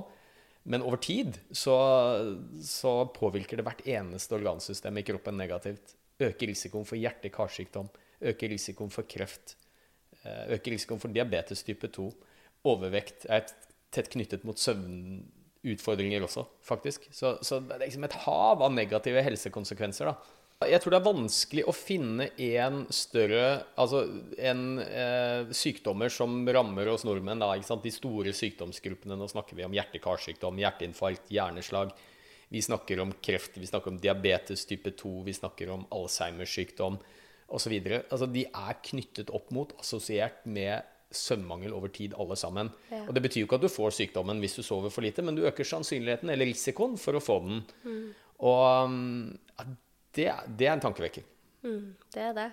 [0.62, 1.74] Men over tid så,
[2.62, 5.96] så påvirker det hvert eneste organsystem i kroppen negativt.
[6.22, 7.88] Øker risikoen for hjerte-karsykdom,
[8.30, 9.56] øker risikoen for kreft,
[10.22, 12.06] eh, øker risikoen for diabetes type 2.
[12.70, 13.48] Overvekt er
[13.92, 17.08] tett knyttet mot søvnutfordringer også, faktisk.
[17.10, 20.38] Så, så det er liksom et hav av negative helsekonsekvenser, da.
[20.68, 23.42] Jeg tror det er vanskelig å finne en større
[23.80, 24.02] Altså
[24.38, 29.18] en eh, sykdommer som rammer oss nordmenn, da, de store sykdomsgruppene.
[29.18, 31.92] Nå snakker vi om hjerte-karsykdom, hjerteinfarkt, hjerneslag.
[32.52, 36.98] Vi snakker om kreft, vi snakker om diabetes type 2, vi snakker om Alzheimer-sykdom
[37.52, 37.76] osv.
[38.02, 42.70] Altså, de er knyttet opp mot, assosiert med søvnmangel over tid, alle sammen.
[42.90, 43.04] Ja.
[43.06, 45.36] Og Det betyr jo ikke at du får sykdommen hvis du sover for lite, men
[45.36, 47.64] du øker sannsynligheten eller risikoen for å få den.
[48.42, 49.66] Og um, ja,
[50.16, 51.24] det, det er en tankevekker.
[51.62, 52.48] Mm, det er det.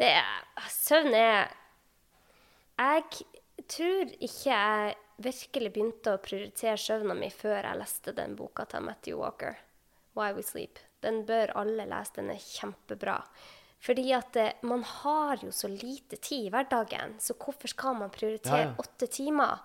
[0.00, 1.50] Det er Søvn er
[2.80, 3.04] Jeg
[3.68, 8.82] tror ikke jeg virkelig begynte å prioritere søvna mi før jeg leste den boka til
[8.86, 9.58] Matthew Walker,
[10.14, 10.80] 'Why We Sleep'.
[11.02, 12.16] Den bør alle lese.
[12.16, 13.18] Den er kjempebra.
[13.82, 18.10] Fordi at eh, man har jo så lite tid i hverdagen, så hvorfor skal man
[18.14, 19.14] prioritere åtte Ja, ja.
[19.16, 19.62] timer?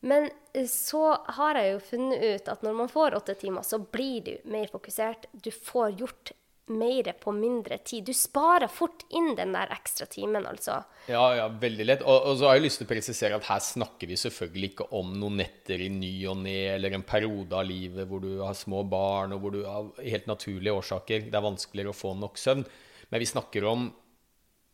[0.00, 1.04] Men eh, så
[1.38, 4.70] har jeg jo funnet ut at når man får åtte timer, så blir du mer
[4.72, 5.30] fokusert.
[5.32, 6.34] Du får gjort
[6.68, 8.04] mer på mindre tid.
[8.04, 10.82] Du sparer fort inn den der ekstra timen, altså.
[11.08, 12.02] Ja, ja, veldig lett.
[12.04, 14.88] Og, og så har jeg lyst til å presisere at her snakker vi selvfølgelig ikke
[14.98, 18.58] om noen netter i ny og ne, eller en periode av livet hvor du har
[18.58, 22.40] små barn, og hvor du av helt naturlige årsaker det er vanskeligere å få nok
[22.40, 22.66] søvn.
[23.08, 23.88] Men vi snakker om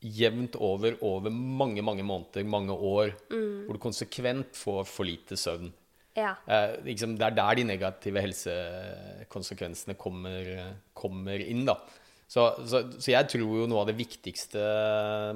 [0.05, 5.73] jevnt over over mange, mange måneder, mange år, hvor du konsekvent får for lite søvn.
[6.15, 6.37] Ja.
[6.47, 10.51] Eh, liksom, det er der de negative helsekonsekvensene kommer,
[10.95, 11.65] kommer inn.
[11.67, 11.79] Da.
[12.31, 14.63] Så, så, så jeg tror jo noe av det viktigste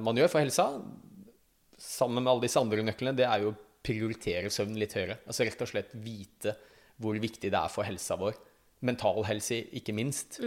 [0.03, 0.69] man gjør for helsa,
[1.79, 5.19] sammen med alle disse andre nøklene, det er jo å prioritere søvn litt høyere.
[5.25, 6.55] Altså rett og slett vite
[6.99, 8.35] hvor viktig det er for helsa vår.
[8.85, 10.39] Mental helse, ikke minst.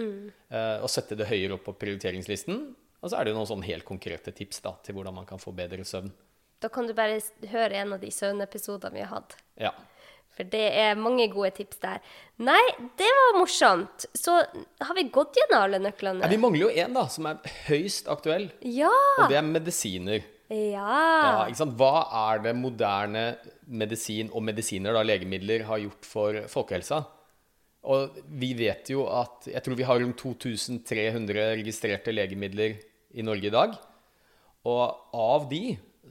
[0.53, 2.61] Eh, og sette det høyere opp på prioriteringslisten.
[3.03, 5.41] Og så er det jo noen sånn helt konkrete tips da, til hvordan man kan
[5.43, 6.13] få bedre søvn.
[6.63, 7.19] Da kan du bare
[7.51, 9.35] høre en av de søvnepisodene vi har hatt.
[9.59, 9.73] Ja.
[10.33, 11.99] For det er mange gode tips der.
[12.41, 12.61] Nei,
[12.97, 14.07] det var morsomt.
[14.17, 14.39] Så
[14.81, 16.23] har vi gått gjennom alle nøklene?
[16.25, 18.47] Ja, vi mangler jo én, da, som er høyst aktuell.
[18.65, 18.93] Ja!
[19.19, 20.23] Og det er medisiner.
[20.53, 21.65] Ja, Ja.
[21.65, 21.93] Hva
[22.31, 23.23] er det moderne
[23.67, 27.03] medisin og medisiner, da, legemidler, har gjort for folkehelsa?
[27.93, 32.77] Og vi vet jo at Jeg tror vi har rundt 2300 registrerte legemidler
[33.15, 33.75] i Norge i dag.
[34.69, 35.63] Og av de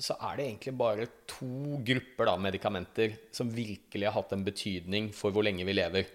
[0.02, 5.12] så er det egentlig bare to grupper da, medikamenter som virkelig har hatt en betydning
[5.16, 6.08] for hvor lenge vi lever,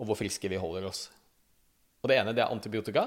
[0.00, 1.06] og hvor friske vi holder oss.
[2.02, 3.06] Og det ene det er antibiotika,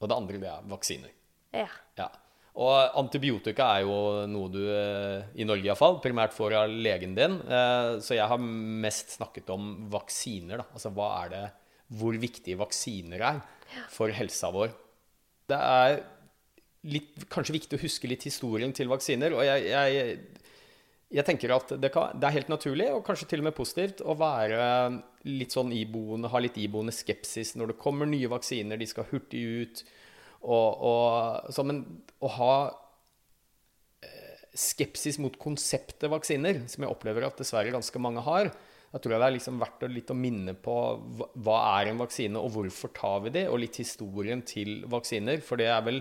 [0.00, 1.12] og det andre det er vaksiner.
[1.56, 1.68] ja.
[1.96, 2.10] Ja.
[2.56, 3.96] Og antibiotika er jo
[4.32, 7.34] noe du, eh, i Norge iallfall, primært får av legen din.
[7.44, 10.62] Eh, Så jeg har mest snakket om vaksiner.
[10.62, 10.64] Da.
[10.72, 11.42] Altså hva er det
[11.92, 13.42] Hvor viktige vaksiner er
[13.92, 14.72] for helsa vår.
[15.50, 16.00] Det er
[16.90, 19.36] litt, kanskje viktig å huske litt historien til vaksiner.
[19.36, 20.18] Og jeg, jeg
[21.06, 24.00] Jeg tenker at det, kan, det, er helt naturlig, og kanskje til og med positivt,
[24.02, 24.64] å være
[25.22, 29.44] litt sånn iboende, ha litt iboende skepsis når det kommer nye vaksiner, de skal hurtig
[29.62, 29.84] ut.
[30.42, 31.84] Og, og, så, men
[32.18, 32.56] å ha
[34.02, 38.50] eh, skepsis mot konseptet vaksiner, som jeg opplever at dessverre ganske mange har,
[38.92, 40.74] da tror jeg det er liksom verdt å, litt å minne på
[41.18, 45.42] hva, hva er en vaksine, og hvorfor tar vi det, og litt historien til vaksiner.
[45.44, 46.00] For det er vel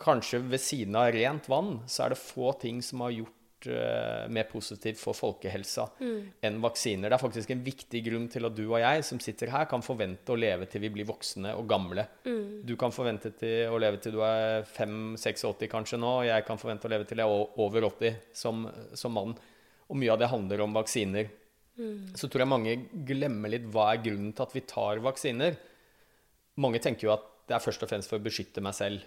[0.00, 4.26] kanskje ved siden av rent vann, så er det få ting som har gjort uh,
[4.32, 6.18] mer positivt for folkehelsa mm.
[6.46, 7.08] enn vaksiner.
[7.08, 9.84] Det er faktisk en viktig grunn til at du og jeg som sitter her, kan
[9.84, 12.06] forvente å leve til vi blir voksne og gamle.
[12.28, 12.62] Mm.
[12.68, 16.60] Du kan forvente til å leve til du er 5-86 kanskje nå, og jeg kan
[16.60, 19.36] forvente å leve til jeg er over 80 som, som mann.
[19.86, 21.30] Og mye av det handler om vaksiner.
[21.76, 22.16] Mm.
[22.16, 22.76] Så tror jeg mange
[23.08, 25.58] glemmer litt hva er grunnen til at vi tar vaksiner.
[26.62, 29.04] Mange tenker jo at det er først og fremst for å beskytte meg selv.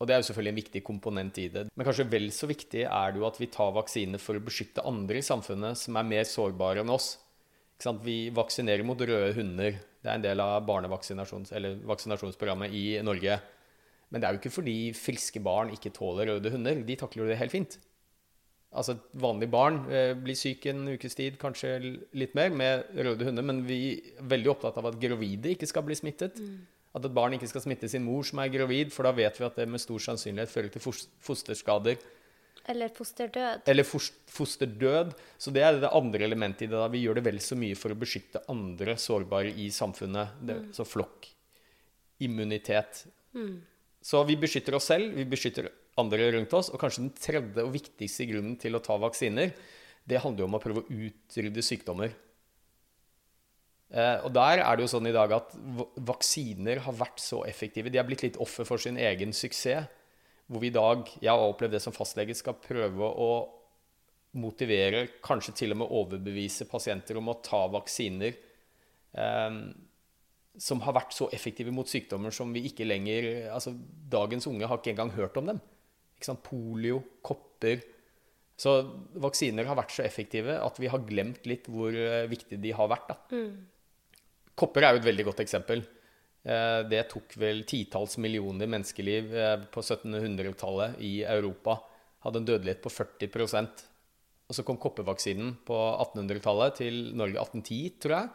[0.00, 1.66] Og det er jo selvfølgelig en viktig komponent i det.
[1.70, 4.86] Men kanskje vel så viktig er det jo at vi tar vaksiner for å beskytte
[4.88, 7.14] andre i samfunnet som er mer sårbare enn oss.
[8.02, 9.78] Vi vaksinerer mot røde hunder.
[10.02, 13.38] Det er en del av vaksinasjonsprogrammet i Norge.
[14.10, 16.82] Men det er jo ikke fordi friske barn ikke tåler røde hunder.
[16.86, 17.78] De takler det helt fint.
[18.72, 21.74] Altså et vanlig barn eh, blir syk en ukes tid, kanskje
[22.16, 23.44] litt mer, med røde hunder.
[23.44, 26.40] Men vi er veldig opptatt av at gravide ikke skal bli smittet.
[26.40, 26.62] Mm.
[26.96, 29.46] At et barn ikke skal smitte sin mor som er gravid, for da vet vi
[29.48, 30.84] at det med stor sannsynlighet fører til
[31.24, 32.00] fosterskader.
[32.72, 33.68] Eller fosterdød.
[33.68, 35.12] Eller fosterdød.
[35.38, 36.78] Så det er det andre elementet i det.
[36.78, 36.88] da.
[36.92, 40.38] Vi gjør det vel så mye for å beskytte andre sårbare i samfunnet.
[40.40, 40.72] Det, mm.
[40.76, 41.28] Så flokk.
[42.22, 43.04] Immunitet.
[43.34, 43.56] Mm.
[44.02, 45.68] Så vi beskytter oss selv, vi beskytter
[46.00, 46.70] andre rundt oss.
[46.72, 49.54] Og kanskje den tredje og viktigste grunnen til å ta vaksiner,
[50.08, 52.14] det handler jo om å prøve å utrydde sykdommer.
[53.92, 55.52] Eh, og der er det jo sånn i dag at
[56.00, 57.92] vaksiner har vært så effektive.
[57.92, 59.90] De har blitt litt offer for sin egen suksess.
[60.50, 63.30] Hvor vi i dag, jeg har opplevd det som fastlege, skal prøve å
[64.36, 69.58] motivere, kanskje til og med overbevise pasienter om å ta vaksiner eh,
[70.60, 73.72] som har vært så effektive mot sykdommer som vi ikke lenger altså
[74.12, 75.60] Dagens unge har ikke engang hørt om dem.
[76.44, 77.82] Polio, kopper.
[78.58, 78.76] Så
[79.18, 82.90] vaksiner har vært så effektive at vi har glemt litt hvor viktig viktige de har
[82.92, 83.10] vært.
[83.32, 83.64] Mm.
[84.58, 85.82] Kopper er jo et veldig godt eksempel.
[86.42, 91.78] Eh, det tok vel titalls millioner menneskeliv eh, på 1700-tallet i Europa.
[92.26, 93.82] Hadde en dødelighet på 40%
[94.46, 98.32] Og så kom koppervaksinen på 1800-tallet til Norge 1810, tror jeg.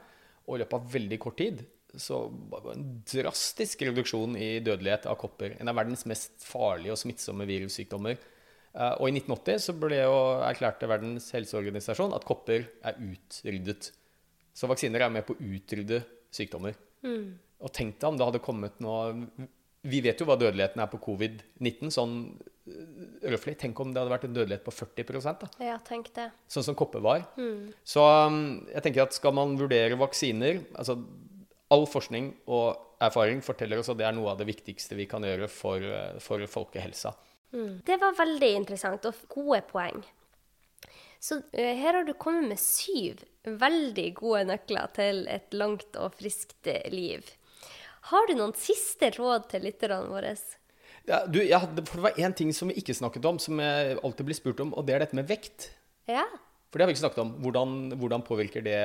[0.47, 1.65] Og i løpet av veldig kort tid
[2.01, 5.55] så var det en drastisk reduksjon i dødelighet av kopper.
[5.59, 8.17] En av verdens mest farlige og smittsomme virussykdommer.
[8.77, 13.91] Eh, og i 1980 så ble jo erklærte Verdens helseorganisasjon at kopper er utryddet.
[14.57, 16.01] Så vaksiner er med på å utrydde
[16.33, 16.77] sykdommer.
[17.05, 17.37] Mm.
[17.63, 19.47] Og tenk deg om det hadde kommet noe
[19.87, 22.15] Vi vet jo hva dødeligheten er på covid-19, sånn
[23.31, 23.55] røflig.
[23.61, 25.49] Tenk om det hadde vært en dødelighet på 40 da.
[25.63, 26.27] Ja, tenk det.
[26.51, 27.23] Sånn som kopper var.
[27.39, 27.69] Mm.
[27.87, 30.97] Så um, jeg tenker at skal man vurdere vaksiner altså
[31.73, 35.25] All forskning og erfaring forteller oss at det er noe av det viktigste vi kan
[35.25, 37.13] gjøre for, eh, for folkehelsa.
[37.55, 37.81] Mm.
[37.87, 39.99] Det var veldig interessant og gode poeng.
[41.19, 46.15] Så uh, her har du kommet med syv veldig gode nøkler til et langt og
[46.19, 47.25] friskt liv.
[48.11, 50.35] Har du noen siste råd til lytterne våre?
[51.07, 53.97] Ja, du, ja, for det var én ting som vi ikke snakket om, som jeg
[54.03, 55.69] alltid blir spurt om, og det er dette med vekt.
[56.07, 56.25] Ja.
[56.67, 57.31] For det har vi ikke snakket om.
[57.43, 58.79] Hvordan, hvordan påvirker det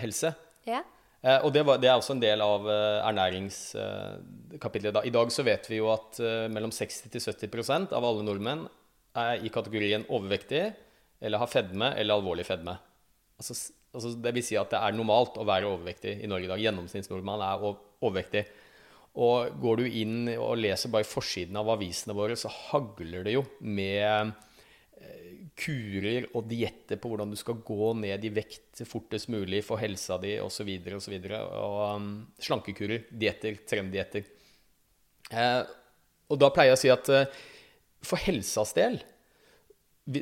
[0.00, 0.34] helse?
[0.68, 0.82] Ja.
[1.24, 4.44] Eh, og det, var, det, er også en del av ernæringskapitlet.
[4.54, 5.04] ernæringskapitlet.
[5.08, 8.66] I dag så vet vi jo at eh, mellom 60-70% av alle nordmenn
[9.16, 10.74] er i kategorien overvektige
[11.24, 12.76] eller har fedme eller alvorlig fedme.
[13.38, 13.56] Altså,
[13.94, 16.62] altså, det vil si at det er normalt å være overvektig i Norge i dag.
[16.62, 18.44] Gjennomsnittsnordmann er overvektig.
[19.24, 23.44] Og går du inn og leser bare forsiden av avisene våre, så hagler det jo
[23.62, 24.32] med eh,
[25.54, 30.18] kurer og dietter på hvordan du skal gå ned i vekt fortest mulig for helsa
[30.22, 30.70] di osv.
[30.96, 34.26] Og, så videre, og, og um, slankekurer, dietter, trendietter.
[35.30, 35.62] Eh,
[36.30, 37.42] og da pleier jeg å si at eh,
[38.04, 39.00] for helsas del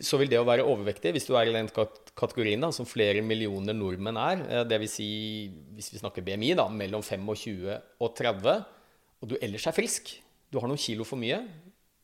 [0.07, 1.67] så vil det å være overvektig, hvis du er i den
[2.15, 4.93] kategorien da, som flere millioner nordmenn er, eh, dvs.
[4.95, 5.09] Si,
[5.75, 8.63] hvis vi snakker BMI, da, mellom 25 og 30,
[9.23, 10.17] og du ellers er frisk
[10.51, 11.41] Du har noen kilo for mye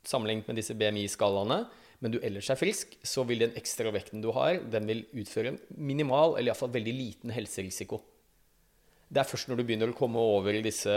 [0.08, 1.58] sammenlignet med disse BMI-skalaene,
[1.98, 5.54] men du ellers er frisk, så vil den ekstra vekten du har, den vil utføre
[5.54, 7.98] en minimal, eller iallfall veldig liten helserisiko.
[9.08, 10.92] Det er først når du begynner å komme over i disse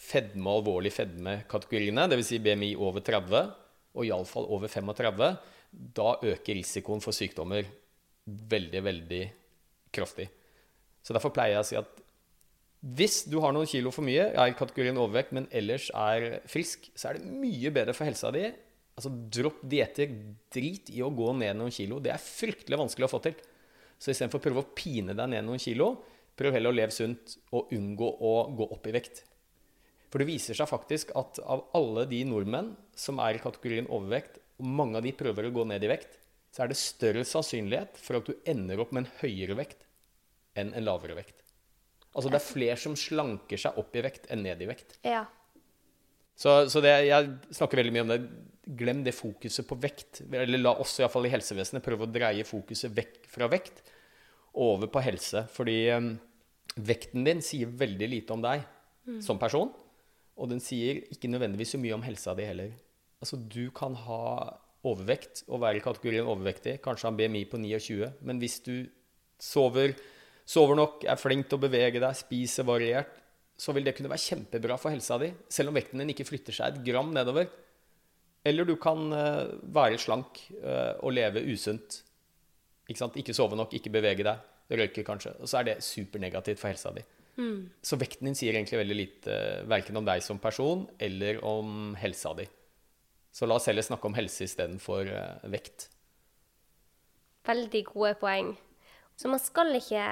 [0.00, 2.32] fedme- og alvorlig fedme-kategoriene, dvs.
[2.32, 3.52] Si BMI over 30,
[3.94, 5.30] og iallfall over 35,
[5.94, 7.68] da øker risikoen for sykdommer
[8.24, 9.22] veldig, veldig
[9.94, 10.26] kraftig.
[11.04, 12.00] Så derfor pleier jeg å si at
[12.84, 17.10] hvis du har noen kilo for mye, er kategorien overvekt, men ellers er frisk, så
[17.10, 18.50] er det mye bedre for helsa di
[18.94, 20.14] Altså, dropp dietter.
[20.54, 22.00] Drit i å gå ned noen kilo.
[22.02, 23.36] Det er fryktelig vanskelig å få til.
[23.98, 25.94] Så istedenfor å prøve å pine deg ned noen kilo,
[26.34, 29.22] prøv heller å leve sunt og unngå å gå opp i vekt.
[30.10, 34.38] For det viser seg faktisk at av alle de nordmenn som er i kategorien overvekt,
[34.62, 36.20] og mange av de prøver å gå ned i vekt,
[36.54, 39.88] så er det større sannsynlighet for at du ender opp med en høyere vekt
[40.54, 41.40] enn en lavere vekt.
[42.14, 45.00] Altså det er flere som slanker seg opp i vekt enn ned i vekt.
[45.02, 45.24] Ja.
[46.38, 48.20] Så, så det, jeg snakker veldig mye om det.
[48.64, 50.22] Glem det fokuset på vekt.
[50.30, 53.82] Eller la oss i, fall i helsevesenet prøve å dreie fokuset vekk fra vekt
[54.64, 55.44] over på helse.
[55.52, 56.14] Fordi um,
[56.76, 58.64] vekten din sier veldig lite om deg
[59.08, 59.20] mm.
[59.24, 59.72] som person.
[60.34, 62.72] Og den sier ikke nødvendigvis så mye om helsa di heller.
[63.22, 64.22] Altså, du kan ha
[64.84, 68.74] overvekt og være i kategorien overvektig, kanskje ha en BMI på 29, men hvis du
[69.40, 69.94] sover,
[70.44, 73.22] sover nok, er flink til å bevege deg, spiser variert,
[73.56, 76.56] så vil det kunne være kjempebra for helsa di, selv om vekten din ikke flytter
[76.56, 77.48] seg et gram nedover.
[78.44, 82.02] Eller du kan uh, være slank uh, og leve usunt.
[82.88, 85.32] Ikke, ikke, sove nok, ikke bevege deg, røyke kanskje.
[85.40, 87.04] Og så er det supernegativt for helsa di.
[87.40, 87.70] Mm.
[87.82, 89.38] Så vekten din sier egentlig veldig lite
[89.70, 92.46] verken om deg som person eller om helsa di.
[93.34, 95.88] Så la oss heller snakke om helse istedenfor uh, vekt.
[97.48, 98.52] Veldig gode poeng.
[99.16, 100.04] Så man skal ikke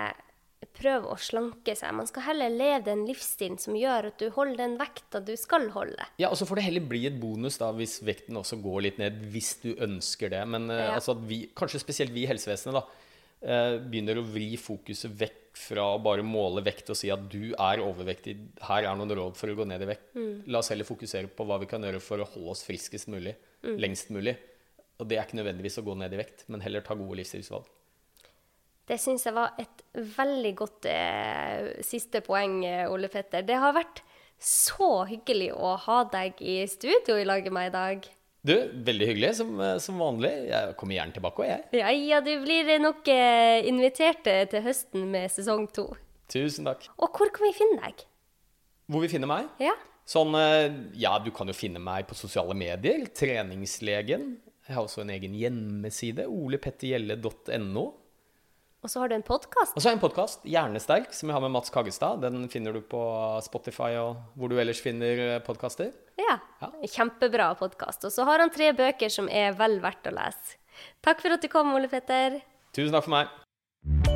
[0.77, 1.95] prøve å slanke seg.
[1.97, 5.69] Man skal heller leve den livsstilen som gjør at du holder den vekta du skal
[5.75, 6.09] holde.
[6.21, 9.01] Ja, og så får det heller bli et bonus da, hvis vekten også går litt
[9.03, 10.43] ned, hvis du ønsker det.
[10.55, 10.91] Men uh, ja.
[10.97, 15.85] altså vi, kanskje spesielt vi i helsevesenet da, uh, begynner å vri fokuset vekk fra
[15.95, 19.53] å bare måle vekt og si at du er overvektig, her er noen råd for
[19.53, 20.09] å gå ned i vekt.
[20.17, 20.33] Mm.
[20.49, 23.37] La oss heller fokusere på hva vi kan gjøre for å holde oss friskest mulig,
[23.61, 23.77] mm.
[23.83, 24.39] lengst mulig.
[25.01, 27.69] Og det er ikke nødvendigvis å gå ned i vekt, men heller ta gode livsstilsvalg.
[28.93, 33.41] Det syns jeg var et veldig godt eh, siste poeng, eh, Ole Petter.
[33.47, 34.03] Det har vært
[34.37, 38.11] så hyggelig å ha deg i studio i lag med meg i dag.
[38.43, 38.53] Du,
[38.85, 40.33] veldig hyggelig, som, eh, som, vanlig.
[40.51, 41.65] Jeg kommer gjerne tilbake òg, jeg.
[41.79, 45.87] Ja, ja, du blir nok eh, invitert eh, til høsten med sesong to.
[46.33, 46.85] Tusen takk.
[46.99, 48.05] Og hvor kan vi finne deg?
[48.93, 49.49] Hvor vi finner meg?
[49.63, 49.73] Ja.
[50.05, 50.35] Sånn,
[50.99, 53.07] ja, du kan jo finne meg på sosiale medier.
[53.15, 54.35] Treningslegen.
[54.67, 56.27] Jeg har også en egen hjemmeside.
[56.27, 57.87] olepettergjelle.no.
[58.83, 59.77] Og så har du en podkast?
[59.77, 62.19] Og så har jeg en podkast, Hjernesterk, som jeg har med Mats Kaggestad.
[62.25, 63.03] Den finner du på
[63.47, 65.93] Spotify og hvor du ellers finner eh, podkaster.
[66.19, 66.41] Ja.
[66.59, 66.73] ja.
[66.91, 68.09] Kjempebra podkast.
[68.11, 70.59] Og så har han tre bøker som er vel verdt å lese.
[71.05, 72.41] Takk for at du kom, Ole Petter.
[72.75, 74.12] Tusen takk for meg.